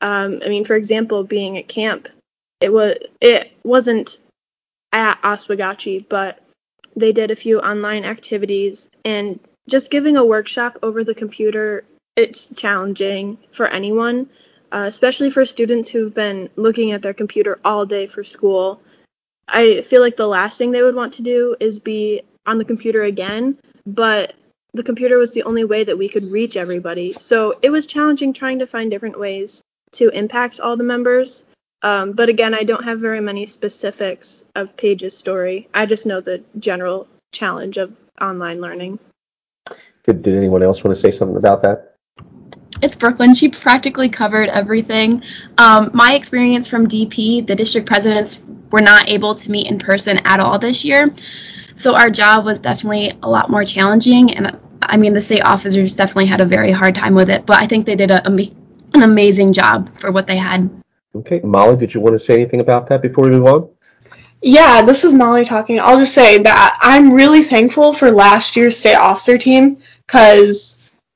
Um, 0.00 0.40
I 0.44 0.48
mean, 0.48 0.64
for 0.64 0.74
example, 0.74 1.22
being 1.24 1.58
at 1.58 1.68
camp, 1.68 2.08
it 2.60 2.72
was 2.72 2.96
it 3.20 3.52
wasn't 3.62 4.18
at 4.92 5.20
Oswegatchie, 5.22 6.08
but 6.08 6.42
they 6.96 7.12
did 7.12 7.30
a 7.30 7.36
few 7.36 7.60
online 7.60 8.04
activities 8.04 8.90
and 9.04 9.38
just 9.68 9.90
giving 9.90 10.16
a 10.16 10.24
workshop 10.24 10.78
over 10.82 11.04
the 11.04 11.14
computer. 11.14 11.84
It's 12.16 12.48
challenging 12.54 13.38
for 13.52 13.66
anyone 13.66 14.28
uh, 14.72 14.86
especially 14.88 15.30
for 15.30 15.44
students 15.44 15.88
who've 15.90 16.14
been 16.14 16.48
looking 16.56 16.92
at 16.92 17.02
their 17.02 17.12
computer 17.12 17.60
all 17.64 17.84
day 17.84 18.06
for 18.06 18.24
school. 18.24 18.80
I 19.46 19.82
feel 19.82 20.00
like 20.00 20.16
the 20.16 20.26
last 20.26 20.56
thing 20.56 20.70
they 20.70 20.82
would 20.82 20.94
want 20.94 21.12
to 21.14 21.22
do 21.22 21.54
is 21.60 21.78
be 21.78 22.22
on 22.46 22.56
the 22.56 22.64
computer 22.64 23.02
again, 23.02 23.58
but 23.86 24.34
the 24.72 24.82
computer 24.82 25.18
was 25.18 25.32
the 25.32 25.42
only 25.42 25.64
way 25.64 25.84
that 25.84 25.98
we 25.98 26.08
could 26.08 26.24
reach 26.24 26.56
everybody. 26.56 27.12
So 27.12 27.58
it 27.60 27.68
was 27.68 27.84
challenging 27.84 28.32
trying 28.32 28.58
to 28.60 28.66
find 28.66 28.90
different 28.90 29.20
ways 29.20 29.62
to 29.92 30.08
impact 30.08 30.58
all 30.58 30.78
the 30.78 30.84
members. 30.84 31.44
Um, 31.82 32.12
but 32.12 32.30
again, 32.30 32.54
I 32.54 32.62
don't 32.62 32.84
have 32.84 32.98
very 32.98 33.20
many 33.20 33.44
specifics 33.44 34.44
of 34.54 34.74
Paige's 34.78 35.16
story. 35.16 35.68
I 35.74 35.84
just 35.84 36.06
know 36.06 36.22
the 36.22 36.42
general 36.58 37.08
challenge 37.32 37.76
of 37.76 37.94
online 38.20 38.62
learning. 38.62 38.98
Did, 40.04 40.22
did 40.22 40.34
anyone 40.34 40.62
else 40.62 40.82
want 40.82 40.96
to 40.96 41.00
say 41.00 41.10
something 41.10 41.36
about 41.36 41.62
that? 41.62 41.91
It's 42.82 42.96
Brooklyn. 42.96 43.34
She 43.34 43.48
practically 43.48 44.08
covered 44.08 44.48
everything. 44.48 45.22
Um, 45.56 45.90
my 45.94 46.14
experience 46.14 46.66
from 46.66 46.88
DP, 46.88 47.46
the 47.46 47.54
district 47.54 47.86
presidents 47.86 48.42
were 48.72 48.80
not 48.80 49.08
able 49.08 49.36
to 49.36 49.50
meet 49.50 49.68
in 49.68 49.78
person 49.78 50.18
at 50.24 50.40
all 50.40 50.58
this 50.58 50.84
year. 50.84 51.14
So 51.76 51.94
our 51.94 52.10
job 52.10 52.44
was 52.44 52.58
definitely 52.58 53.12
a 53.22 53.30
lot 53.30 53.50
more 53.50 53.64
challenging. 53.64 54.34
And 54.34 54.58
I 54.82 54.96
mean, 54.96 55.14
the 55.14 55.22
state 55.22 55.42
officers 55.42 55.94
definitely 55.94 56.26
had 56.26 56.40
a 56.40 56.44
very 56.44 56.72
hard 56.72 56.96
time 56.96 57.14
with 57.14 57.30
it. 57.30 57.46
But 57.46 57.58
I 57.58 57.68
think 57.68 57.86
they 57.86 57.94
did 57.94 58.10
a, 58.10 58.26
an 58.26 59.02
amazing 59.02 59.52
job 59.52 59.88
for 59.88 60.10
what 60.10 60.26
they 60.26 60.36
had. 60.36 60.68
Okay. 61.14 61.40
Molly, 61.44 61.76
did 61.76 61.94
you 61.94 62.00
want 62.00 62.14
to 62.14 62.18
say 62.18 62.34
anything 62.34 62.60
about 62.60 62.88
that 62.88 63.00
before 63.00 63.24
we 63.24 63.30
move 63.30 63.46
on? 63.46 63.68
Yeah, 64.44 64.82
this 64.82 65.04
is 65.04 65.14
Molly 65.14 65.44
talking. 65.44 65.78
I'll 65.78 65.98
just 65.98 66.14
say 66.14 66.38
that 66.38 66.78
I'm 66.80 67.12
really 67.12 67.44
thankful 67.44 67.92
for 67.92 68.10
last 68.10 68.56
year's 68.56 68.76
state 68.76 68.96
officer 68.96 69.38
team 69.38 69.78
because 70.04 70.71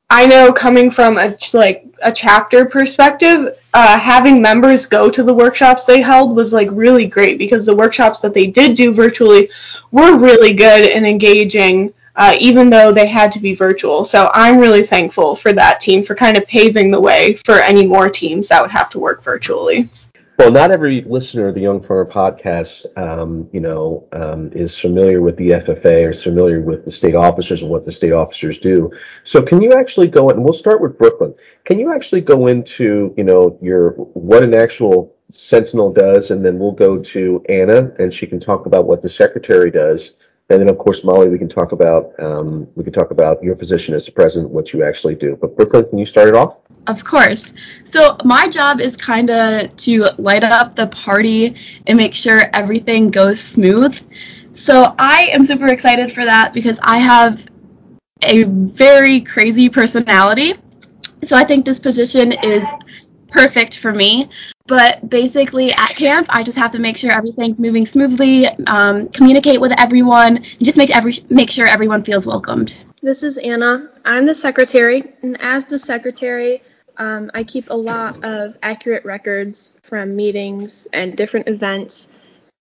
I 0.08 0.26
know 0.26 0.52
coming 0.52 0.90
from 0.90 1.18
a 1.18 1.36
like 1.52 1.84
a 2.00 2.12
chapter 2.12 2.64
perspective, 2.64 3.58
uh, 3.74 3.98
having 3.98 4.40
members 4.40 4.86
go 4.86 5.10
to 5.10 5.22
the 5.22 5.34
workshops 5.34 5.84
they 5.84 6.00
held 6.00 6.36
was 6.36 6.52
like 6.52 6.68
really 6.70 7.06
great 7.06 7.38
because 7.38 7.66
the 7.66 7.74
workshops 7.74 8.20
that 8.20 8.32
they 8.32 8.46
did 8.46 8.76
do 8.76 8.92
virtually 8.92 9.50
were 9.90 10.16
really 10.16 10.54
good 10.54 10.86
and 10.86 11.06
engaging, 11.06 11.92
uh, 12.14 12.36
even 12.38 12.70
though 12.70 12.92
they 12.92 13.06
had 13.06 13.32
to 13.32 13.40
be 13.40 13.54
virtual. 13.56 14.04
So 14.04 14.30
I'm 14.32 14.58
really 14.58 14.84
thankful 14.84 15.34
for 15.34 15.52
that 15.54 15.80
team 15.80 16.04
for 16.04 16.14
kind 16.14 16.36
of 16.36 16.46
paving 16.46 16.92
the 16.92 17.00
way 17.00 17.34
for 17.44 17.54
any 17.54 17.84
more 17.84 18.08
teams 18.08 18.48
that 18.48 18.62
would 18.62 18.70
have 18.70 18.90
to 18.90 19.00
work 19.00 19.22
virtually. 19.24 19.88
Well, 20.38 20.50
not 20.50 20.70
every 20.70 21.00
listener 21.02 21.48
of 21.48 21.54
the 21.54 21.62
Young 21.62 21.82
Farmer 21.82 22.04
podcast, 22.04 22.84
um, 22.98 23.48
you 23.52 23.60
know, 23.60 24.06
um, 24.12 24.52
is 24.52 24.78
familiar 24.78 25.22
with 25.22 25.34
the 25.38 25.50
FFA 25.50 26.06
or 26.06 26.10
is 26.10 26.22
familiar 26.22 26.60
with 26.60 26.84
the 26.84 26.90
state 26.90 27.14
officers 27.14 27.62
and 27.62 27.70
what 27.70 27.86
the 27.86 27.92
state 27.92 28.12
officers 28.12 28.58
do. 28.58 28.90
So, 29.24 29.40
can 29.42 29.62
you 29.62 29.72
actually 29.72 30.08
go 30.08 30.28
in? 30.28 30.36
And 30.36 30.44
we'll 30.44 30.52
start 30.52 30.82
with 30.82 30.98
Brooklyn. 30.98 31.34
Can 31.64 31.78
you 31.78 31.94
actually 31.94 32.20
go 32.20 32.48
into, 32.48 33.14
you 33.16 33.24
know, 33.24 33.58
your 33.62 33.92
what 33.92 34.42
an 34.42 34.54
actual 34.54 35.14
Sentinel 35.32 35.90
does, 35.90 36.30
and 36.30 36.44
then 36.44 36.58
we'll 36.58 36.72
go 36.72 36.98
to 36.98 37.42
Anna, 37.48 37.90
and 37.98 38.12
she 38.12 38.26
can 38.26 38.38
talk 38.38 38.66
about 38.66 38.84
what 38.84 39.02
the 39.02 39.08
secretary 39.08 39.70
does, 39.70 40.12
and 40.50 40.60
then 40.60 40.68
of 40.68 40.76
course 40.76 41.02
Molly, 41.02 41.30
we 41.30 41.38
can 41.38 41.48
talk 41.48 41.72
about 41.72 42.12
um, 42.20 42.68
we 42.74 42.84
can 42.84 42.92
talk 42.92 43.10
about 43.10 43.42
your 43.42 43.56
position 43.56 43.94
as 43.94 44.04
the 44.04 44.12
president, 44.12 44.50
what 44.50 44.74
you 44.74 44.84
actually 44.84 45.14
do. 45.14 45.34
But 45.40 45.56
Brooklyn, 45.56 45.88
can 45.88 45.98
you 45.98 46.06
start 46.06 46.28
it 46.28 46.34
off? 46.34 46.58
Of 46.86 47.04
course. 47.04 47.52
So 47.84 48.16
my 48.24 48.48
job 48.48 48.80
is 48.80 48.96
kind 48.96 49.30
of 49.30 49.74
to 49.76 50.06
light 50.18 50.44
up 50.44 50.76
the 50.76 50.86
party 50.86 51.56
and 51.86 51.96
make 51.96 52.14
sure 52.14 52.42
everything 52.52 53.10
goes 53.10 53.40
smooth. 53.40 53.98
So 54.52 54.94
I 54.98 55.28
am 55.32 55.44
super 55.44 55.66
excited 55.68 56.12
for 56.12 56.24
that 56.24 56.54
because 56.54 56.78
I 56.82 56.98
have 56.98 57.44
a 58.22 58.44
very 58.44 59.20
crazy 59.20 59.68
personality. 59.68 60.54
So 61.24 61.36
I 61.36 61.44
think 61.44 61.64
this 61.64 61.80
position 61.80 62.32
is 62.32 62.64
perfect 63.28 63.78
for 63.78 63.92
me. 63.92 64.30
But 64.66 65.08
basically, 65.08 65.72
at 65.72 65.90
camp, 65.90 66.26
I 66.30 66.42
just 66.42 66.58
have 66.58 66.72
to 66.72 66.80
make 66.80 66.96
sure 66.96 67.12
everything's 67.12 67.60
moving 67.60 67.86
smoothly, 67.86 68.46
um, 68.66 69.08
communicate 69.10 69.60
with 69.60 69.72
everyone, 69.78 70.38
and 70.38 70.60
just 70.60 70.76
make 70.76 70.90
every 70.94 71.14
make 71.30 71.50
sure 71.50 71.66
everyone 71.66 72.02
feels 72.02 72.26
welcomed. 72.26 72.82
This 73.00 73.22
is 73.22 73.38
Anna. 73.38 73.88
I'm 74.04 74.26
the 74.26 74.34
secretary, 74.34 75.12
and 75.22 75.40
as 75.40 75.66
the 75.66 75.78
secretary, 75.78 76.62
um, 76.98 77.30
I 77.34 77.44
keep 77.44 77.70
a 77.70 77.76
lot 77.76 78.24
of 78.24 78.56
accurate 78.62 79.04
records 79.04 79.74
from 79.82 80.16
meetings 80.16 80.86
and 80.92 81.16
different 81.16 81.48
events, 81.48 82.08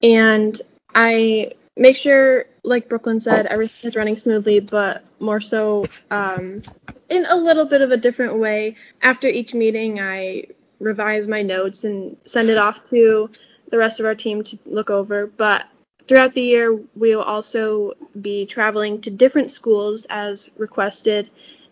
and 0.01 0.59
I 0.93 1.53
make 1.77 1.97
sure, 1.97 2.45
like 2.63 2.89
Brooklyn 2.89 3.19
said, 3.19 3.45
everything 3.47 3.77
is 3.83 3.95
running 3.95 4.15
smoothly, 4.15 4.59
but 4.59 5.03
more 5.19 5.41
so 5.41 5.85
um, 6.11 6.61
in 7.09 7.25
a 7.25 7.35
little 7.35 7.65
bit 7.65 7.81
of 7.81 7.91
a 7.91 7.97
different 7.97 8.37
way. 8.37 8.75
After 9.01 9.27
each 9.27 9.53
meeting, 9.53 9.99
I 9.99 10.45
revise 10.79 11.27
my 11.27 11.41
notes 11.41 11.83
and 11.83 12.17
send 12.25 12.49
it 12.49 12.57
off 12.57 12.89
to 12.89 13.29
the 13.69 13.77
rest 13.77 13.99
of 13.99 14.05
our 14.05 14.15
team 14.15 14.43
to 14.43 14.59
look 14.65 14.89
over. 14.89 15.27
But 15.27 15.65
throughout 16.07 16.33
the 16.33 16.41
year, 16.41 16.73
we 16.95 17.15
will 17.15 17.23
also 17.23 17.93
be 18.21 18.45
traveling 18.45 19.01
to 19.01 19.11
different 19.11 19.51
schools 19.51 20.05
as 20.09 20.49
requested 20.57 21.29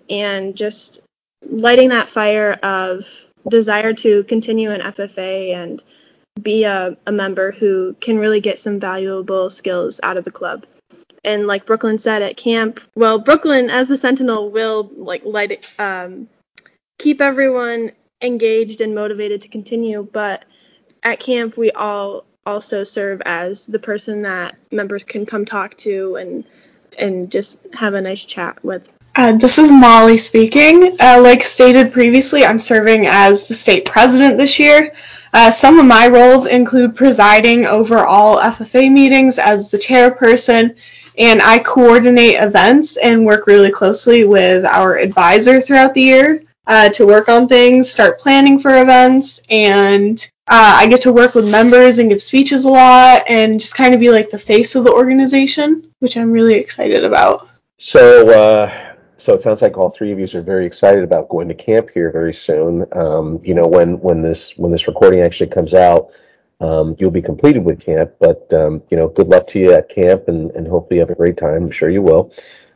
and 0.10 0.56
just 0.56 1.02
lighting 1.50 1.90
that 1.90 2.10
fire 2.10 2.54
of 2.64 3.06
desire 3.48 3.94
to 3.94 4.24
continue 4.24 4.72
in 4.72 4.82
FFA 4.82 5.54
and 5.54 5.84
be 6.42 6.64
a, 6.64 6.98
a 7.06 7.12
member 7.12 7.52
who 7.52 7.96
can 8.00 8.18
really 8.18 8.42
get 8.42 8.60
some 8.60 8.80
valuable 8.80 9.50
skills 9.50 10.00
out 10.04 10.18
of 10.18 10.24
the 10.24 10.32
club. 10.32 10.66
And 11.24 11.48
like 11.48 11.66
Brooklyn 11.66 11.98
said 11.98 12.22
at 12.22 12.38
camp, 12.38 12.80
well, 12.96 13.20
Brooklyn 13.20 13.70
as 13.70 13.88
the 13.88 13.98
Sentinel 13.98 14.52
will 14.52 14.92
like 14.96 15.24
light 15.24 15.70
um, 15.80 16.28
keep 16.98 17.22
everyone 17.22 17.92
engaged 18.22 18.82
and 18.82 18.96
motivated 18.96 19.42
to 19.44 19.48
continue. 19.48 20.08
But 20.12 20.46
at 21.04 21.20
camp, 21.20 21.58
we 21.58 21.72
all 21.72 22.26
also 22.46 22.84
serve 22.84 23.22
as 23.26 23.66
the 23.66 23.80
person 23.80 24.22
that 24.24 24.56
members 24.72 25.04
can 25.04 25.26
come 25.26 25.46
talk 25.46 25.78
to 25.78 26.16
and 26.18 26.44
and 26.98 27.32
just 27.32 27.60
have 27.74 27.94
a 27.94 28.02
nice 28.02 28.24
chat 28.24 28.64
with. 28.64 28.96
Uh, 29.16 29.34
this 29.34 29.60
is 29.60 29.72
Molly 29.72 30.18
speaking. 30.18 30.96
Uh, 31.00 31.20
like 31.22 31.44
stated 31.44 31.94
previously, 31.94 32.46
I'm 32.46 32.60
serving 32.60 33.06
as 33.06 33.48
the 33.48 33.54
state 33.54 33.86
president 33.86 34.38
this 34.38 34.58
year. 34.58 34.94
Uh, 35.34 35.52
some 35.52 35.80
of 35.80 35.86
my 35.86 36.08
roles 36.08 36.48
include 36.48 36.96
presiding 36.96 37.66
over 37.66 38.00
all 38.00 38.38
FFA 38.38 38.92
meetings 38.92 39.38
as 39.38 39.70
the 39.70 39.78
chairperson, 39.78 40.76
and 41.18 41.42
I 41.42 41.60
coordinate 41.60 42.42
events 42.42 42.98
and 42.98 43.26
work 43.26 43.46
really 43.46 43.72
closely 43.72 44.26
with 44.26 44.66
our 44.66 44.98
advisor 44.98 45.62
throughout 45.62 45.94
the 45.94 46.02
year 46.02 46.44
uh, 46.66 46.90
to 46.90 47.06
work 47.06 47.30
on 47.30 47.48
things, 47.48 47.92
start 47.92 48.20
planning 48.20 48.58
for 48.58 48.82
events, 48.82 49.42
and 49.50 50.20
uh, 50.48 50.78
I 50.80 50.88
get 50.88 51.02
to 51.02 51.14
work 51.14 51.36
with 51.36 51.50
members 51.50 52.00
and 52.00 52.10
give 52.10 52.22
speeches 52.22 52.66
a 52.66 52.70
lot 52.70 53.24
and 53.28 53.60
just 53.60 53.76
kind 53.76 53.94
of 53.94 54.00
be 54.00 54.10
like 54.10 54.30
the 54.30 54.40
face 54.40 54.76
of 54.76 54.84
the 54.84 54.92
organization, 54.92 55.92
which 56.00 56.18
I'm 56.18 56.32
really 56.32 56.56
excited 56.56 57.04
about. 57.04 57.48
So, 57.78 58.30
uh, 58.30 58.93
so 59.24 59.34
it 59.34 59.42
sounds 59.42 59.62
like 59.62 59.78
all 59.78 59.90
three 59.90 60.12
of 60.12 60.20
you 60.20 60.28
are 60.38 60.42
very 60.42 60.66
excited 60.66 61.02
about 61.02 61.30
going 61.30 61.48
to 61.48 61.54
camp 61.54 61.90
here 61.94 62.12
very 62.12 62.34
soon. 62.34 62.86
Um, 62.92 63.40
you 63.42 63.54
know, 63.54 63.66
when 63.66 63.98
when 64.02 64.22
this 64.22 64.58
when 64.58 64.70
this 64.70 64.86
recording 64.86 65.22
actually 65.22 65.50
comes 65.50 65.74
out, 65.74 66.10
um, 66.60 66.98
you'll 67.00 67.10
be 67.10 67.22
completed 67.22 67.64
with 67.64 67.80
camp. 67.80 68.12
But 68.20 68.52
um, 68.54 68.84
you 68.90 68.98
know, 68.98 69.08
good 69.08 69.30
luck 69.30 69.48
to 69.48 69.60
you 69.60 69.74
at 69.74 69.88
camp, 69.88 70.28
and, 70.28 70.52
and 70.52 70.68
hopefully 70.68 70.98
you 70.98 71.00
have 71.00 71.10
a 71.10 71.16
great 71.16 71.38
time. 71.38 71.64
I'm 71.64 71.72
sure 71.72 71.90
you 71.90 72.02
will. 72.02 72.34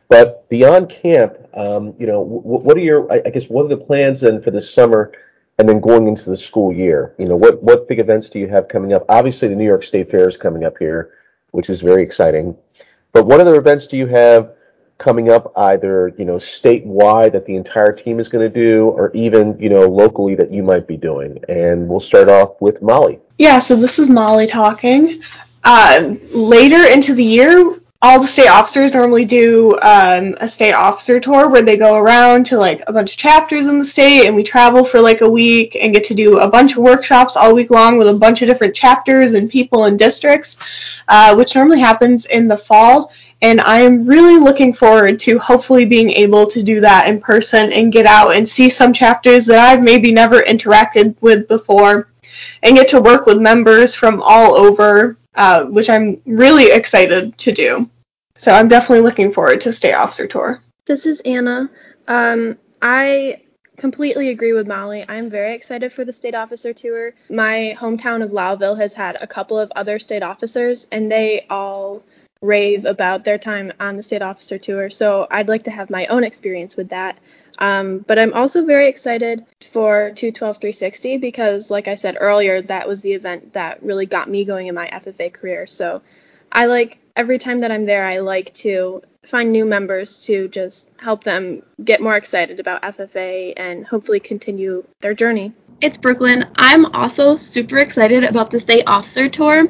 But 0.08 0.48
beyond 0.48 0.88
camp, 0.88 1.36
um, 1.52 1.94
you 1.98 2.06
know, 2.06 2.24
w- 2.24 2.64
what 2.64 2.78
are 2.78 2.80
your, 2.80 3.12
I 3.12 3.28
guess, 3.28 3.50
what 3.50 3.66
are 3.66 3.68
the 3.68 3.76
plans 3.76 4.22
then 4.22 4.40
for 4.40 4.50
this 4.50 4.72
summer, 4.72 5.12
and 5.58 5.68
then 5.68 5.80
going 5.80 6.08
into 6.08 6.30
the 6.30 6.36
school 6.36 6.72
year? 6.72 7.14
You 7.18 7.28
know, 7.28 7.36
what 7.36 7.62
what 7.62 7.88
big 7.88 7.98
events 7.98 8.30
do 8.30 8.38
you 8.38 8.48
have 8.48 8.68
coming 8.68 8.94
up? 8.94 9.04
Obviously, 9.10 9.48
the 9.48 9.54
New 9.54 9.66
York 9.66 9.84
State 9.84 10.10
Fair 10.10 10.26
is 10.26 10.38
coming 10.38 10.64
up 10.64 10.78
here, 10.78 11.10
which 11.50 11.68
is 11.68 11.82
very 11.82 12.02
exciting. 12.02 12.56
But 13.12 13.26
what 13.26 13.38
other 13.38 13.56
events 13.56 13.86
do 13.86 13.98
you 13.98 14.06
have 14.06 14.54
coming 14.98 15.30
up, 15.30 15.52
either 15.56 16.12
you 16.18 16.24
know, 16.24 16.36
statewide 16.36 17.32
that 17.32 17.46
the 17.46 17.56
entire 17.56 17.92
team 17.92 18.20
is 18.20 18.28
going 18.28 18.52
to 18.52 18.64
do, 18.64 18.88
or 18.88 19.10
even 19.14 19.58
you 19.58 19.68
know, 19.68 19.88
locally 19.88 20.34
that 20.34 20.52
you 20.52 20.62
might 20.62 20.86
be 20.86 20.96
doing? 20.96 21.42
And 21.48 21.88
we'll 21.88 22.00
start 22.00 22.28
off 22.28 22.60
with 22.60 22.82
Molly. 22.82 23.18
Yeah, 23.38 23.58
so 23.58 23.76
this 23.76 23.98
is 23.98 24.08
Molly 24.08 24.46
talking. 24.46 25.22
Uh, 25.64 26.14
later 26.32 26.84
into 26.84 27.14
the 27.14 27.24
year, 27.24 27.78
all 28.00 28.20
the 28.20 28.28
state 28.28 28.46
officers 28.46 28.94
normally 28.94 29.24
do 29.24 29.76
um, 29.82 30.36
a 30.40 30.46
state 30.46 30.72
officer 30.72 31.18
tour 31.18 31.48
where 31.48 31.62
they 31.62 31.76
go 31.76 31.96
around 31.96 32.46
to 32.46 32.56
like 32.56 32.80
a 32.86 32.92
bunch 32.92 33.12
of 33.12 33.18
chapters 33.18 33.66
in 33.66 33.80
the 33.80 33.84
state 33.84 34.26
and 34.26 34.36
we 34.36 34.44
travel 34.44 34.84
for 34.84 35.00
like 35.00 35.20
a 35.20 35.28
week 35.28 35.76
and 35.80 35.92
get 35.92 36.04
to 36.04 36.14
do 36.14 36.38
a 36.38 36.48
bunch 36.48 36.72
of 36.72 36.78
workshops 36.78 37.36
all 37.36 37.54
week 37.54 37.70
long 37.70 37.98
with 37.98 38.06
a 38.06 38.14
bunch 38.14 38.40
of 38.40 38.48
different 38.48 38.74
chapters 38.74 39.32
and 39.32 39.50
people 39.50 39.86
and 39.86 39.98
districts 39.98 40.56
uh, 41.08 41.34
which 41.34 41.56
normally 41.56 41.80
happens 41.80 42.24
in 42.26 42.46
the 42.46 42.56
fall 42.56 43.10
and 43.42 43.60
i 43.60 43.78
am 43.78 44.06
really 44.06 44.38
looking 44.38 44.72
forward 44.72 45.18
to 45.18 45.38
hopefully 45.38 45.84
being 45.84 46.10
able 46.10 46.46
to 46.46 46.62
do 46.62 46.80
that 46.80 47.08
in 47.08 47.20
person 47.20 47.72
and 47.72 47.92
get 47.92 48.06
out 48.06 48.34
and 48.34 48.48
see 48.48 48.68
some 48.68 48.92
chapters 48.92 49.46
that 49.46 49.58
i've 49.58 49.82
maybe 49.82 50.12
never 50.12 50.42
interacted 50.42 51.14
with 51.20 51.48
before 51.48 52.08
and 52.62 52.76
get 52.76 52.88
to 52.88 53.00
work 53.00 53.26
with 53.26 53.38
members 53.38 53.94
from 53.94 54.22
all 54.22 54.54
over 54.54 55.16
uh, 55.38 55.66
which 55.66 55.88
I'm 55.88 56.20
really 56.26 56.72
excited 56.72 57.38
to 57.38 57.52
do. 57.52 57.88
So 58.36 58.52
I'm 58.52 58.68
definitely 58.68 59.02
looking 59.02 59.32
forward 59.32 59.60
to 59.62 59.72
State 59.72 59.94
Officer 59.94 60.26
Tour. 60.26 60.60
This 60.84 61.06
is 61.06 61.20
Anna. 61.20 61.70
Um, 62.08 62.58
I 62.82 63.42
completely 63.76 64.30
agree 64.30 64.52
with 64.52 64.66
Molly. 64.66 65.04
I'm 65.08 65.30
very 65.30 65.54
excited 65.54 65.92
for 65.92 66.04
the 66.04 66.12
state 66.12 66.34
officer 66.34 66.72
tour. 66.72 67.12
My 67.30 67.76
hometown 67.78 68.24
of 68.24 68.32
Lowville 68.32 68.76
has 68.78 68.94
had 68.94 69.16
a 69.20 69.26
couple 69.28 69.58
of 69.58 69.70
other 69.76 70.00
state 70.00 70.24
officers, 70.24 70.88
and 70.90 71.10
they 71.10 71.46
all 71.48 72.02
rave 72.40 72.84
about 72.84 73.24
their 73.24 73.38
time 73.38 73.72
on 73.80 73.96
the 73.96 74.02
state 74.02 74.22
officer 74.22 74.58
tour. 74.58 74.90
So 74.90 75.26
I'd 75.30 75.48
like 75.48 75.64
to 75.64 75.70
have 75.70 75.90
my 75.90 76.06
own 76.06 76.24
experience 76.24 76.76
with 76.76 76.90
that. 76.90 77.18
Um, 77.58 77.98
but 77.98 78.18
I'm 78.18 78.32
also 78.34 78.64
very 78.64 78.88
excited 78.88 79.44
for 79.60 80.12
212 80.14 80.58
360 80.58 81.16
because, 81.18 81.70
like 81.70 81.88
I 81.88 81.96
said 81.96 82.16
earlier, 82.20 82.62
that 82.62 82.86
was 82.86 83.00
the 83.00 83.12
event 83.12 83.54
that 83.54 83.82
really 83.82 84.06
got 84.06 84.30
me 84.30 84.44
going 84.44 84.68
in 84.68 84.76
my 84.76 84.88
FFA 84.88 85.32
career. 85.32 85.66
So 85.66 86.02
I 86.52 86.66
like 86.66 86.98
every 87.16 87.38
time 87.38 87.58
that 87.60 87.72
I'm 87.72 87.82
there, 87.82 88.06
I 88.06 88.20
like 88.20 88.54
to 88.54 89.02
find 89.26 89.52
new 89.52 89.66
members 89.66 90.24
to 90.24 90.48
just 90.48 90.88
help 90.98 91.24
them 91.24 91.62
get 91.84 92.00
more 92.00 92.16
excited 92.16 92.60
about 92.60 92.82
FFA 92.82 93.52
and 93.56 93.84
hopefully 93.84 94.20
continue 94.20 94.84
their 95.00 95.14
journey. 95.14 95.52
It's 95.80 95.98
Brooklyn. 95.98 96.46
I'm 96.56 96.86
also 96.86 97.36
super 97.36 97.78
excited 97.78 98.24
about 98.24 98.50
the 98.50 98.58
state 98.58 98.84
officer 98.86 99.28
tour, 99.28 99.68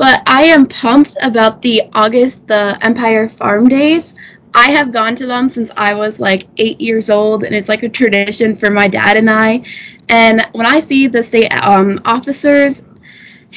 but 0.00 0.22
I 0.26 0.44
am 0.44 0.64
pumped 0.66 1.14
about 1.20 1.60
the 1.60 1.82
August 1.92 2.46
the 2.46 2.78
Empire 2.80 3.28
Farm 3.28 3.68
Days. 3.68 4.14
I 4.54 4.70
have 4.70 4.94
gone 4.94 5.14
to 5.16 5.26
them 5.26 5.50
since 5.50 5.70
I 5.76 5.92
was 5.92 6.18
like 6.18 6.46
eight 6.56 6.80
years 6.80 7.10
old, 7.10 7.44
and 7.44 7.54
it's 7.54 7.68
like 7.68 7.82
a 7.82 7.88
tradition 7.90 8.56
for 8.56 8.70
my 8.70 8.88
dad 8.88 9.18
and 9.18 9.28
I. 9.28 9.62
And 10.08 10.40
when 10.52 10.64
I 10.64 10.80
see 10.80 11.06
the 11.06 11.22
state 11.22 11.52
um, 11.52 12.00
officers 12.06 12.82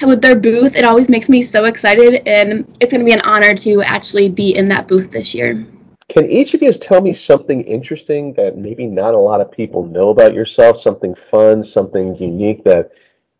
with 0.02 0.22
their 0.22 0.36
booth, 0.38 0.76
it 0.76 0.84
always 0.84 1.08
makes 1.08 1.30
me 1.30 1.44
so 1.44 1.64
excited, 1.64 2.28
and 2.28 2.68
it's 2.82 2.92
going 2.92 3.00
to 3.00 3.06
be 3.06 3.14
an 3.14 3.22
honor 3.22 3.56
to 3.56 3.82
actually 3.82 4.28
be 4.28 4.58
in 4.58 4.68
that 4.68 4.90
booth 4.90 5.12
this 5.12 5.34
year. 5.34 5.66
Can 6.10 6.30
each 6.30 6.54
of 6.54 6.62
you 6.62 6.74
tell 6.74 7.00
me 7.00 7.14
something 7.14 7.62
interesting 7.62 8.34
that 8.34 8.58
maybe 8.58 8.86
not 8.86 9.14
a 9.14 9.18
lot 9.18 9.40
of 9.40 9.50
people 9.50 9.86
know 9.86 10.10
about 10.10 10.34
yourself? 10.34 10.78
Something 10.78 11.16
fun, 11.32 11.64
something 11.64 12.18
unique 12.18 12.66
that 12.66 12.92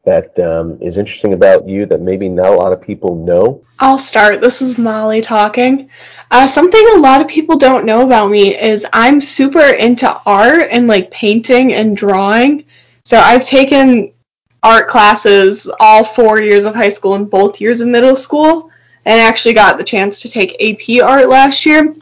that 0.06 0.38
um, 0.40 0.78
is 0.82 0.98
interesting 0.98 1.34
about 1.34 1.68
you 1.68 1.86
that 1.86 2.02
maybe 2.02 2.28
not 2.28 2.48
a 2.48 2.56
lot 2.56 2.74
of 2.74 2.82
people 2.82 3.16
know? 3.16 3.64
I'll 3.80 3.98
start. 3.98 4.42
This 4.42 4.62
is 4.62 4.78
Molly 4.78 5.22
talking. 5.22 5.90
Uh, 6.30 6.48
something 6.48 6.86
a 6.96 7.00
lot 7.00 7.22
of 7.22 7.28
people 7.28 7.58
don't 7.58 7.86
know 7.86 8.06
about 8.06 8.30
me 8.30 8.58
is 8.58 8.86
I'm 8.92 9.22
super 9.22 9.62
into 9.62 10.12
art 10.26 10.68
and 10.72 10.88
like 10.88 11.12
painting 11.12 11.74
and 11.74 11.96
drawing. 11.96 12.66
So 13.06 13.18
I've 13.18 13.46
taken 13.46 14.14
art 14.62 14.88
classes 14.88 15.70
all 15.80 16.04
four 16.04 16.42
years 16.42 16.66
of 16.66 16.74
high 16.74 16.90
school 16.90 17.16
and 17.16 17.30
both 17.30 17.62
years 17.62 17.82
of 17.82 17.88
middle 17.88 18.16
school, 18.16 18.72
and 19.06 19.20
actually 19.20 19.54
got 19.54 19.78
the 19.78 19.84
chance 19.84 20.22
to 20.22 20.30
take 20.30 20.62
AP 20.62 21.04
art 21.04 21.28
last 21.28 21.66
year, 21.66 21.96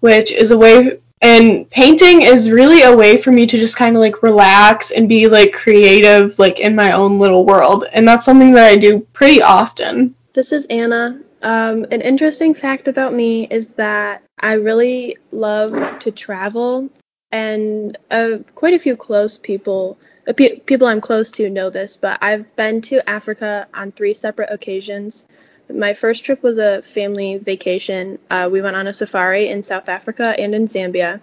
which 0.00 0.32
is 0.32 0.50
a 0.50 0.58
way. 0.58 0.98
And 1.22 1.68
painting 1.70 2.22
is 2.22 2.50
really 2.50 2.82
a 2.82 2.96
way 2.96 3.18
for 3.18 3.30
me 3.30 3.46
to 3.46 3.58
just 3.58 3.76
kind 3.76 3.94
of 3.94 4.00
like 4.00 4.22
relax 4.22 4.90
and 4.90 5.08
be 5.08 5.28
like 5.28 5.52
creative, 5.52 6.38
like 6.38 6.60
in 6.60 6.74
my 6.74 6.92
own 6.92 7.18
little 7.18 7.44
world. 7.44 7.84
And 7.92 8.08
that's 8.08 8.24
something 8.24 8.52
that 8.52 8.68
I 8.68 8.76
do 8.76 9.00
pretty 9.12 9.42
often. 9.42 10.14
This 10.32 10.52
is 10.52 10.66
Anna. 10.66 11.20
Um, 11.42 11.84
an 11.90 12.00
interesting 12.00 12.54
fact 12.54 12.88
about 12.88 13.12
me 13.12 13.46
is 13.50 13.68
that 13.70 14.22
I 14.38 14.54
really 14.54 15.16
love 15.32 15.98
to 16.00 16.10
travel, 16.10 16.88
and 17.32 17.96
uh, 18.10 18.38
quite 18.54 18.74
a 18.74 18.78
few 18.78 18.96
close 18.96 19.36
people 19.38 19.98
uh, 20.28 20.32
people 20.34 20.86
I'm 20.86 21.00
close 21.00 21.30
to 21.32 21.50
know 21.50 21.70
this, 21.70 21.96
but 21.96 22.18
I've 22.22 22.54
been 22.56 22.80
to 22.82 23.08
Africa 23.08 23.66
on 23.74 23.92
three 23.92 24.14
separate 24.14 24.52
occasions. 24.52 25.26
My 25.72 25.94
first 25.94 26.24
trip 26.24 26.42
was 26.42 26.58
a 26.58 26.82
family 26.82 27.38
vacation. 27.38 28.18
Uh, 28.30 28.48
we 28.50 28.62
went 28.62 28.76
on 28.76 28.86
a 28.86 28.94
safari 28.94 29.48
in 29.48 29.62
South 29.62 29.88
Africa 29.88 30.34
and 30.38 30.54
in 30.54 30.66
Zambia. 30.66 31.20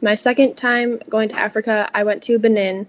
My 0.00 0.14
second 0.14 0.56
time 0.56 1.00
going 1.08 1.28
to 1.30 1.38
Africa, 1.38 1.90
I 1.94 2.04
went 2.04 2.22
to 2.24 2.38
Benin, 2.38 2.86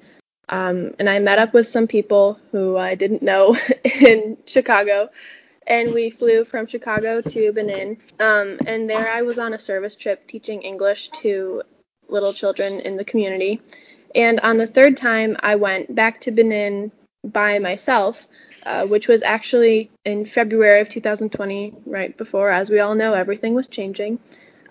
um, 0.49 0.93
and 0.99 1.09
I 1.09 1.19
met 1.19 1.39
up 1.39 1.53
with 1.53 1.67
some 1.67 1.87
people 1.87 2.39
who 2.51 2.77
I 2.77 2.95
didn't 2.95 3.23
know 3.23 3.55
in 4.01 4.37
Chicago. 4.45 5.09
And 5.65 5.93
we 5.93 6.09
flew 6.09 6.45
from 6.45 6.65
Chicago 6.65 7.21
to 7.21 7.51
Benin. 7.51 7.97
Um, 8.19 8.59
and 8.65 8.89
there 8.89 9.09
I 9.09 9.21
was 9.21 9.37
on 9.37 9.53
a 9.53 9.59
service 9.59 9.95
trip 9.95 10.25
teaching 10.27 10.61
English 10.61 11.09
to 11.09 11.63
little 12.07 12.33
children 12.33 12.79
in 12.79 12.95
the 12.95 13.03
community. 13.03 13.61
And 14.15 14.39
on 14.39 14.57
the 14.57 14.67
third 14.67 14.95
time, 14.95 15.35
I 15.41 15.55
went 15.55 15.93
back 15.93 16.21
to 16.21 16.31
Benin 16.31 16.91
by 17.23 17.59
myself, 17.59 18.27
uh, 18.67 18.85
which 18.85 19.07
was 19.07 19.23
actually 19.23 19.89
in 20.03 20.25
February 20.25 20.81
of 20.81 20.89
2020, 20.89 21.73
right 21.85 22.17
before, 22.17 22.49
as 22.49 22.69
we 22.69 22.79
all 22.79 22.95
know, 22.95 23.13
everything 23.13 23.53
was 23.53 23.67
changing. 23.67 24.19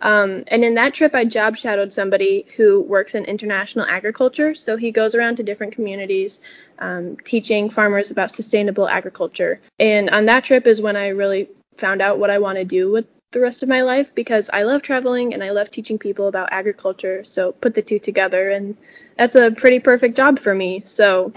Um, 0.03 0.45
and 0.49 0.63
in 0.63 0.75
that 0.75 0.93
trip, 0.93 1.15
I 1.15 1.25
job 1.25 1.57
shadowed 1.57 1.93
somebody 1.95 2.45
who 2.57 2.83
works 2.83 3.15
in 3.15 3.25
international 3.25 3.87
agriculture. 3.87 4.55
So 4.55 4.77
he 4.77 4.91
goes 4.91 5.15
around 5.15 5.37
to 5.37 5.43
different 5.43 5.73
communities 5.73 6.43
um, 6.79 7.17
teaching 7.25 7.71
farmers 7.71 8.11
about 8.11 8.31
sustainable 8.31 8.87
agriculture. 8.87 9.61
And 9.79 10.11
on 10.11 10.27
that 10.27 10.45
trip 10.45 10.67
is 10.67 10.83
when 10.83 10.97
I 10.97 11.09
really 11.09 11.49
found 11.79 12.03
out 12.03 12.19
what 12.19 12.29
I 12.29 12.39
want 12.39 12.59
to 12.59 12.65
do 12.67 12.91
with 12.91 13.07
the 13.33 13.41
rest 13.41 13.63
of 13.63 13.69
my 13.71 13.81
life 13.81 14.15
because 14.15 14.51
I 14.53 14.65
love 14.65 14.83
traveling 14.83 15.33
and 15.33 15.43
I 15.43 15.51
love 15.51 15.71
teaching 15.71 15.99
people 15.99 16.29
about 16.29 16.53
agriculture. 16.53 17.25
So 17.25 17.53
put 17.53 17.75
the 17.75 17.83
two 17.83 17.99
together, 17.99 18.51
and 18.51 18.77
that's 19.17 19.35
a 19.35 19.51
pretty 19.51 19.81
perfect 19.81 20.17
job 20.17 20.39
for 20.39 20.55
me. 20.55 20.83
So, 20.85 21.33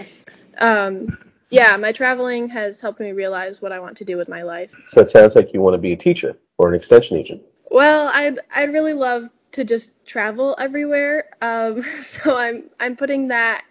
um, 0.58 1.16
yeah, 1.50 1.76
my 1.76 1.92
traveling 1.92 2.48
has 2.48 2.80
helped 2.80 3.00
me 3.00 3.12
realize 3.12 3.60
what 3.60 3.72
I 3.72 3.80
want 3.80 3.96
to 3.98 4.04
do 4.04 4.16
with 4.16 4.28
my 4.28 4.42
life. 4.42 4.74
So 4.88 5.00
it 5.00 5.10
sounds 5.10 5.34
like 5.34 5.52
you 5.52 5.60
want 5.60 5.74
to 5.74 5.78
be 5.78 5.92
a 5.92 5.96
teacher 5.96 6.38
or 6.58 6.68
an 6.68 6.74
extension 6.74 7.16
agent. 7.16 7.42
Well, 7.70 8.10
I'd 8.12 8.38
I'd 8.54 8.72
really 8.72 8.94
love 8.94 9.28
to 9.52 9.64
just 9.64 9.90
travel 10.06 10.54
everywhere. 10.58 11.30
Um, 11.40 11.82
so 12.00 12.36
I'm 12.36 12.70
I'm 12.78 12.96
putting 12.96 13.28
that 13.28 13.64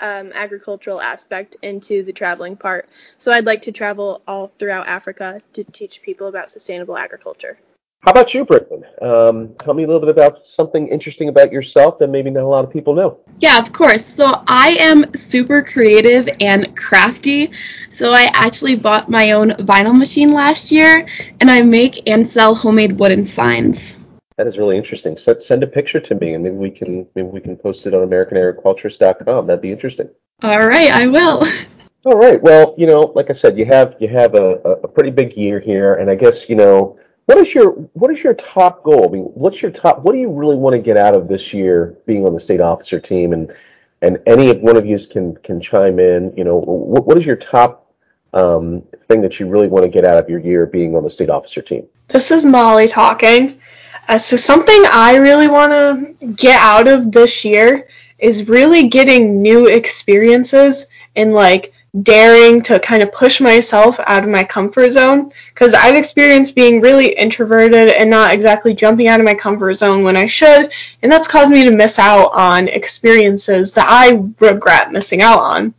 um, 0.00 0.32
agricultural 0.34 1.00
aspect 1.00 1.56
into 1.62 2.02
the 2.02 2.12
traveling 2.12 2.56
part. 2.56 2.88
So 3.18 3.32
I'd 3.32 3.46
like 3.46 3.62
to 3.62 3.72
travel 3.72 4.22
all 4.26 4.52
throughout 4.58 4.86
Africa 4.86 5.40
to 5.54 5.64
teach 5.64 6.02
people 6.02 6.26
about 6.26 6.50
sustainable 6.50 6.96
agriculture. 6.96 7.58
How 8.06 8.12
about 8.12 8.32
you, 8.32 8.44
Brooklyn? 8.44 8.84
Um, 9.02 9.52
tell 9.58 9.74
me 9.74 9.82
a 9.82 9.86
little 9.88 9.98
bit 9.98 10.10
about 10.10 10.46
something 10.46 10.86
interesting 10.86 11.28
about 11.28 11.50
yourself 11.50 11.98
that 11.98 12.06
maybe 12.06 12.30
not 12.30 12.44
a 12.44 12.46
lot 12.46 12.64
of 12.64 12.70
people 12.70 12.94
know. 12.94 13.18
Yeah, 13.40 13.58
of 13.58 13.72
course. 13.72 14.06
So 14.06 14.44
I 14.46 14.76
am 14.78 15.12
super 15.16 15.60
creative 15.60 16.28
and 16.40 16.76
crafty. 16.76 17.50
So 17.90 18.12
I 18.12 18.30
actually 18.32 18.76
bought 18.76 19.10
my 19.10 19.32
own 19.32 19.50
vinyl 19.58 19.98
machine 19.98 20.32
last 20.32 20.70
year, 20.70 21.04
and 21.40 21.50
I 21.50 21.62
make 21.62 22.08
and 22.08 22.28
sell 22.28 22.54
homemade 22.54 22.96
wooden 22.96 23.26
signs. 23.26 23.96
That 24.36 24.46
is 24.46 24.56
really 24.56 24.76
interesting. 24.76 25.16
Send, 25.16 25.42
send 25.42 25.64
a 25.64 25.66
picture 25.66 25.98
to 25.98 26.14
me, 26.14 26.34
and 26.34 26.44
maybe 26.44 26.54
we 26.54 26.70
can 26.70 27.08
maybe 27.16 27.26
we 27.26 27.40
can 27.40 27.56
post 27.56 27.88
it 27.88 27.94
on 27.94 28.08
AmericanAgriculturist.com. 28.08 29.48
That'd 29.48 29.60
be 29.60 29.72
interesting. 29.72 30.08
All 30.42 30.64
right, 30.64 30.92
I 30.92 31.08
will. 31.08 31.44
All 32.04 32.12
right. 32.12 32.40
Well, 32.40 32.72
you 32.78 32.86
know, 32.86 33.00
like 33.16 33.30
I 33.30 33.32
said, 33.32 33.58
you 33.58 33.66
have 33.66 33.96
you 33.98 34.06
have 34.06 34.36
a, 34.36 34.60
a 34.84 34.86
pretty 34.86 35.10
big 35.10 35.36
year 35.36 35.58
here, 35.58 35.96
and 35.96 36.08
I 36.08 36.14
guess 36.14 36.48
you 36.48 36.54
know 36.54 37.00
what 37.26 37.38
is 37.38 37.54
your 37.54 37.72
what 37.92 38.10
is 38.10 38.22
your 38.22 38.34
top 38.34 38.82
goal? 38.84 39.08
I 39.08 39.12
mean, 39.12 39.22
what's 39.22 39.60
your 39.60 39.70
top? 39.70 40.00
What 40.00 40.12
do 40.12 40.18
you 40.18 40.30
really 40.30 40.56
want 40.56 40.74
to 40.74 40.78
get 40.80 40.96
out 40.96 41.14
of 41.14 41.28
this 41.28 41.52
year 41.52 41.96
being 42.06 42.24
on 42.24 42.32
the 42.32 42.40
state 42.40 42.60
officer 42.60 43.00
team? 43.00 43.32
And 43.32 43.52
and 44.02 44.18
any 44.26 44.50
of 44.50 44.60
one 44.60 44.76
of 44.76 44.86
you 44.86 44.98
can 44.98 45.34
can 45.36 45.60
chime 45.60 45.98
in. 45.98 46.32
You 46.36 46.44
know, 46.44 46.56
what, 46.56 47.06
what 47.06 47.18
is 47.18 47.26
your 47.26 47.36
top 47.36 47.92
um, 48.32 48.82
thing 49.08 49.20
that 49.22 49.40
you 49.40 49.48
really 49.48 49.66
want 49.66 49.84
to 49.84 49.90
get 49.90 50.04
out 50.04 50.22
of 50.22 50.30
your 50.30 50.38
year 50.38 50.66
being 50.66 50.94
on 50.94 51.02
the 51.02 51.10
state 51.10 51.30
officer 51.30 51.60
team? 51.60 51.86
This 52.08 52.30
is 52.30 52.44
Molly 52.44 52.86
talking. 52.86 53.60
Uh, 54.08 54.18
so 54.18 54.36
something 54.36 54.84
I 54.92 55.16
really 55.16 55.48
want 55.48 55.72
to 55.72 56.26
get 56.34 56.60
out 56.60 56.86
of 56.86 57.10
this 57.10 57.44
year 57.44 57.88
is 58.20 58.48
really 58.48 58.86
getting 58.86 59.42
new 59.42 59.66
experiences 59.66 60.86
and 61.16 61.32
like 61.32 61.72
daring 62.02 62.60
to 62.62 62.78
kind 62.80 63.02
of 63.02 63.12
push 63.12 63.40
myself 63.40 63.98
out 64.06 64.22
of 64.22 64.28
my 64.28 64.44
comfort 64.44 64.90
zone 64.90 65.30
because 65.48 65.72
I've 65.72 65.94
experienced 65.94 66.54
being 66.54 66.80
really 66.80 67.14
introverted 67.14 67.88
and 67.88 68.10
not 68.10 68.32
exactly 68.32 68.74
jumping 68.74 69.08
out 69.08 69.20
of 69.20 69.24
my 69.24 69.34
comfort 69.34 69.74
zone 69.74 70.02
when 70.02 70.16
I 70.16 70.26
should, 70.26 70.72
and 71.02 71.10
that's 71.10 71.28
caused 71.28 71.52
me 71.52 71.64
to 71.64 71.70
miss 71.70 71.98
out 71.98 72.30
on 72.34 72.68
experiences 72.68 73.72
that 73.72 73.86
I 73.88 74.22
regret 74.40 74.92
missing 74.92 75.22
out 75.22 75.40
on. 75.40 75.74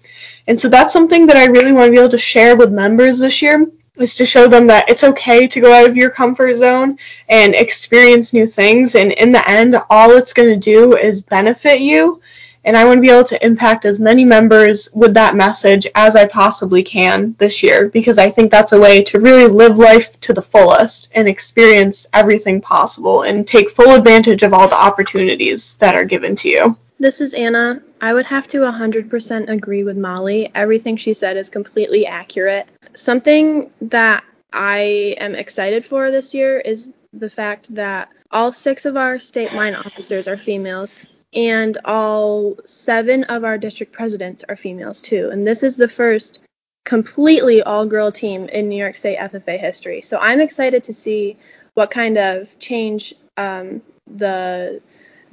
And 0.48 0.60
so 0.60 0.70
that's 0.70 0.94
something 0.94 1.26
that 1.28 1.38
I 1.38 1.46
really 1.46 1.74
want 1.74 1.88
to 1.88 1.92
be 1.92 1.98
able 1.98 2.10
to 2.10 2.18
share 2.18 2.56
with 2.56 2.72
members 2.72 3.20
this 3.20 3.42
year 3.42 3.68
is 3.98 4.16
to 4.16 4.26
show 4.26 4.48
them 4.48 4.68
that 4.68 4.90
it's 4.90 5.04
okay 5.04 5.48
to 5.48 5.60
go 5.60 5.74
out 5.74 5.90
of 5.90 5.98
your 5.98 6.10
comfort 6.10 6.56
zone 6.56 6.98
and 7.30 7.56
experience 7.56 8.34
new 8.34 8.46
things 8.46 8.96
and 8.96 9.12
in 9.14 9.32
the 9.32 9.50
end 9.50 9.76
all 9.90 10.12
it's 10.12 10.34
going 10.34 10.50
to 10.50 10.56
do 10.56 10.96
is 10.96 11.22
benefit 11.22 11.82
you 11.82 12.22
and 12.68 12.76
I 12.76 12.84
want 12.84 12.98
to 12.98 13.02
be 13.02 13.10
able 13.10 13.24
to 13.24 13.46
impact 13.46 13.86
as 13.86 13.98
many 13.98 14.26
members 14.26 14.90
with 14.94 15.14
that 15.14 15.38
message 15.38 15.88
as 15.96 16.18
I 16.18 16.28
possibly 16.28 16.84
can 16.84 17.34
this 17.38 17.64
year 17.64 17.88
because 17.88 18.18
I 18.18 18.30
think 18.30 18.52
that's 18.52 18.74
a 18.74 18.80
way 18.80 19.02
to 19.04 19.22
really 19.22 19.48
live 19.48 19.80
life 19.80 20.20
to 20.20 20.34
the 20.34 20.42
fullest 20.42 21.10
and 21.16 21.30
experience 21.30 22.08
everything 22.12 22.60
possible 22.60 23.22
and 23.22 23.48
take 23.48 23.70
full 23.70 23.96
advantage 23.96 24.44
of 24.44 24.54
all 24.54 24.68
the 24.68 24.76
opportunities 24.76 25.76
that 25.76 25.96
are 25.96 26.04
given 26.04 26.36
to 26.36 26.50
you. 26.50 26.78
This 27.00 27.22
is 27.22 27.34
Anna. 27.34 27.82
I 28.02 28.14
would 28.14 28.26
have 28.26 28.50
to 28.50 28.58
100% 28.58 29.50
agree 29.50 29.86
with 29.86 29.98
Molly. 29.98 30.52
Everything 30.54 30.98
she 30.98 31.14
said 31.14 31.38
is 31.38 31.50
completely 31.50 32.06
accurate. 32.06 32.68
Something 32.94 33.72
that 33.84 34.26
I 34.52 35.16
am 35.20 35.36
excited 35.36 35.86
for 35.86 36.12
this 36.12 36.34
year 36.34 36.60
is 36.60 36.92
the 37.14 37.30
fact 37.30 37.74
that 37.76 38.10
all 38.30 38.52
six 38.52 38.84
of 38.84 38.98
our 38.98 39.20
state 39.20 39.54
line 39.54 39.74
officers 39.74 40.28
are 40.28 40.36
females 40.36 41.00
and 41.34 41.78
all 41.86 42.58
seven 42.66 43.24
of 43.26 43.44
our 43.44 43.58
district 43.58 43.92
presidents 43.92 44.44
are 44.48 44.56
females 44.56 45.02
too. 45.02 45.30
And 45.32 45.46
this 45.46 45.64
is 45.64 45.76
the 45.76 45.88
first 45.88 46.40
completely 46.86 47.62
all 47.62 47.86
girl 47.86 48.12
team 48.12 48.46
in 48.46 48.70
New 48.70 48.78
York 48.78 48.96
State 48.96 49.18
FFA 49.18 49.60
history. 49.60 50.02
So 50.02 50.18
I'm 50.20 50.40
excited 50.40 50.84
to 50.86 50.94
see 50.94 51.38
what 51.74 51.92
kind 51.92 52.18
of 52.18 52.58
change 52.60 53.14
um, 53.36 53.82
the 54.08 54.82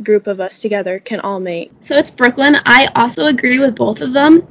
group 0.02 0.26
of 0.26 0.40
us 0.40 0.58
together 0.58 0.98
can 0.98 1.20
all 1.20 1.38
make. 1.38 1.70
So 1.80 1.96
it's 1.96 2.10
Brooklyn. 2.10 2.56
I 2.64 2.90
also 2.96 3.26
agree 3.26 3.60
with 3.60 3.76
both 3.76 4.00
of 4.00 4.12
them. 4.12 4.46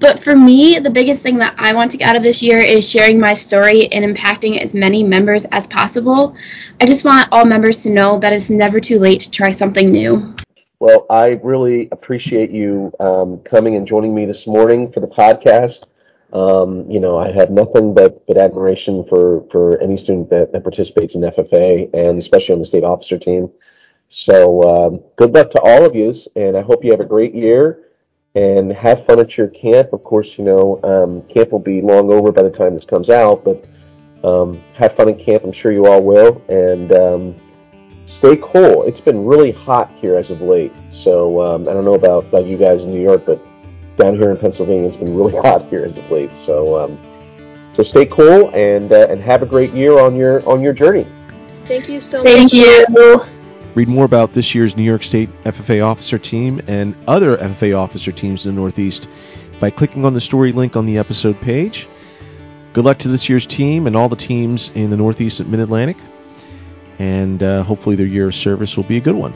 But 0.00 0.20
for 0.20 0.34
me, 0.34 0.80
the 0.80 0.90
biggest 0.90 1.22
thing 1.22 1.38
that 1.38 1.54
I 1.58 1.74
want 1.74 1.92
to 1.92 1.96
get 1.96 2.08
out 2.08 2.16
of 2.16 2.24
this 2.24 2.42
year 2.42 2.58
is 2.58 2.88
sharing 2.88 3.20
my 3.20 3.34
story 3.34 3.86
and 3.92 4.04
impacting 4.04 4.58
as 4.58 4.74
many 4.74 5.04
members 5.04 5.44
as 5.52 5.68
possible. 5.68 6.34
I 6.80 6.86
just 6.86 7.04
want 7.04 7.28
all 7.30 7.44
members 7.44 7.84
to 7.84 7.90
know 7.90 8.18
that 8.18 8.32
it's 8.32 8.50
never 8.50 8.80
too 8.80 8.98
late 8.98 9.20
to 9.20 9.30
try 9.30 9.52
something 9.52 9.92
new. 9.92 10.34
Well, 10.82 11.06
I 11.08 11.38
really 11.44 11.88
appreciate 11.92 12.50
you 12.50 12.92
um, 12.98 13.38
coming 13.44 13.76
and 13.76 13.86
joining 13.86 14.12
me 14.12 14.26
this 14.26 14.48
morning 14.48 14.90
for 14.90 14.98
the 14.98 15.06
podcast. 15.06 15.84
Um, 16.32 16.90
you 16.90 16.98
know, 16.98 17.16
I 17.16 17.30
have 17.30 17.50
nothing 17.52 17.94
but, 17.94 18.26
but 18.26 18.36
admiration 18.36 19.04
for, 19.08 19.46
for 19.52 19.80
any 19.80 19.96
student 19.96 20.28
that, 20.30 20.50
that 20.50 20.64
participates 20.64 21.14
in 21.14 21.20
FFA 21.20 21.88
and 21.94 22.18
especially 22.18 22.54
on 22.54 22.58
the 22.58 22.64
state 22.64 22.82
officer 22.82 23.16
team. 23.16 23.48
So 24.08 24.64
um, 24.64 25.00
good 25.14 25.32
luck 25.32 25.50
to 25.50 25.60
all 25.60 25.84
of 25.84 25.94
you, 25.94 26.12
and 26.34 26.56
I 26.56 26.62
hope 26.62 26.84
you 26.84 26.90
have 26.90 26.98
a 26.98 27.04
great 27.04 27.32
year 27.32 27.84
and 28.34 28.72
have 28.72 29.06
fun 29.06 29.20
at 29.20 29.38
your 29.38 29.46
camp. 29.46 29.92
Of 29.92 30.02
course, 30.02 30.36
you 30.36 30.42
know, 30.42 30.80
um, 30.82 31.22
camp 31.32 31.52
will 31.52 31.60
be 31.60 31.80
long 31.80 32.10
over 32.10 32.32
by 32.32 32.42
the 32.42 32.50
time 32.50 32.74
this 32.74 32.84
comes 32.84 33.08
out, 33.08 33.44
but 33.44 33.64
um, 34.28 34.60
have 34.74 34.96
fun 34.96 35.10
in 35.10 35.16
camp. 35.16 35.44
I'm 35.44 35.52
sure 35.52 35.70
you 35.70 35.86
all 35.86 36.02
will, 36.02 36.42
and 36.48 36.90
um, 36.90 37.36
stay 38.12 38.36
cool. 38.36 38.84
It's 38.84 39.00
been 39.00 39.24
really 39.24 39.52
hot 39.52 39.90
here 39.96 40.16
as 40.16 40.30
of 40.30 40.40
late, 40.40 40.72
so 40.90 41.40
um, 41.40 41.68
I 41.68 41.72
don't 41.72 41.84
know 41.84 41.94
about, 41.94 42.26
about 42.26 42.46
you 42.46 42.56
guys 42.56 42.84
in 42.84 42.90
New 42.90 43.00
York, 43.00 43.24
but 43.24 43.44
down 43.96 44.16
here 44.16 44.30
in 44.30 44.36
Pennsylvania, 44.36 44.88
it's 44.88 44.96
been 44.96 45.16
really 45.16 45.36
hot 45.42 45.64
here 45.68 45.84
as 45.84 45.96
of 45.96 46.10
late. 46.10 46.34
So, 46.34 46.78
um, 46.78 46.98
so 47.72 47.82
stay 47.82 48.06
cool 48.06 48.50
and 48.54 48.92
uh, 48.92 49.06
and 49.08 49.20
have 49.22 49.42
a 49.42 49.46
great 49.46 49.72
year 49.72 49.98
on 49.98 50.14
your 50.14 50.46
on 50.48 50.60
your 50.60 50.72
journey. 50.72 51.06
Thank 51.64 51.88
you 51.88 52.00
so 52.00 52.22
Thank 52.22 52.52
much. 52.52 52.52
Thank 52.52 52.88
you. 52.88 53.20
Read 53.74 53.88
more 53.88 54.04
about 54.04 54.34
this 54.34 54.54
year's 54.54 54.76
New 54.76 54.82
York 54.82 55.02
State 55.02 55.30
FFA 55.44 55.84
officer 55.84 56.18
team 56.18 56.60
and 56.66 56.94
other 57.08 57.38
FFA 57.38 57.78
officer 57.78 58.12
teams 58.12 58.44
in 58.44 58.54
the 58.54 58.60
Northeast 58.60 59.08
by 59.58 59.70
clicking 59.70 60.04
on 60.04 60.12
the 60.12 60.20
story 60.20 60.52
link 60.52 60.76
on 60.76 60.84
the 60.84 60.98
episode 60.98 61.40
page. 61.40 61.88
Good 62.74 62.84
luck 62.84 62.98
to 62.98 63.08
this 63.08 63.30
year's 63.30 63.46
team 63.46 63.86
and 63.86 63.96
all 63.96 64.10
the 64.10 64.16
teams 64.16 64.70
in 64.74 64.90
the 64.90 64.96
Northeast 64.98 65.40
and 65.40 65.50
Mid 65.50 65.60
Atlantic, 65.60 65.96
and 67.02 67.42
uh, 67.42 67.64
hopefully 67.64 67.96
their 67.96 68.06
year 68.06 68.28
of 68.28 68.34
service 68.34 68.76
will 68.76 68.84
be 68.84 68.96
a 68.96 69.00
good 69.00 69.16
one. 69.16 69.34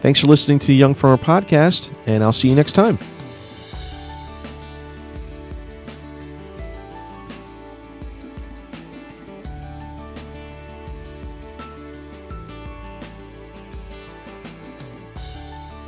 Thanks 0.00 0.20
for 0.20 0.28
listening 0.28 0.58
to 0.60 0.66
the 0.68 0.74
Young 0.74 0.94
Farmer 0.94 1.22
Podcast, 1.22 1.92
and 2.06 2.24
I'll 2.24 2.32
see 2.32 2.48
you 2.48 2.54
next 2.54 2.72
time. 2.72 2.98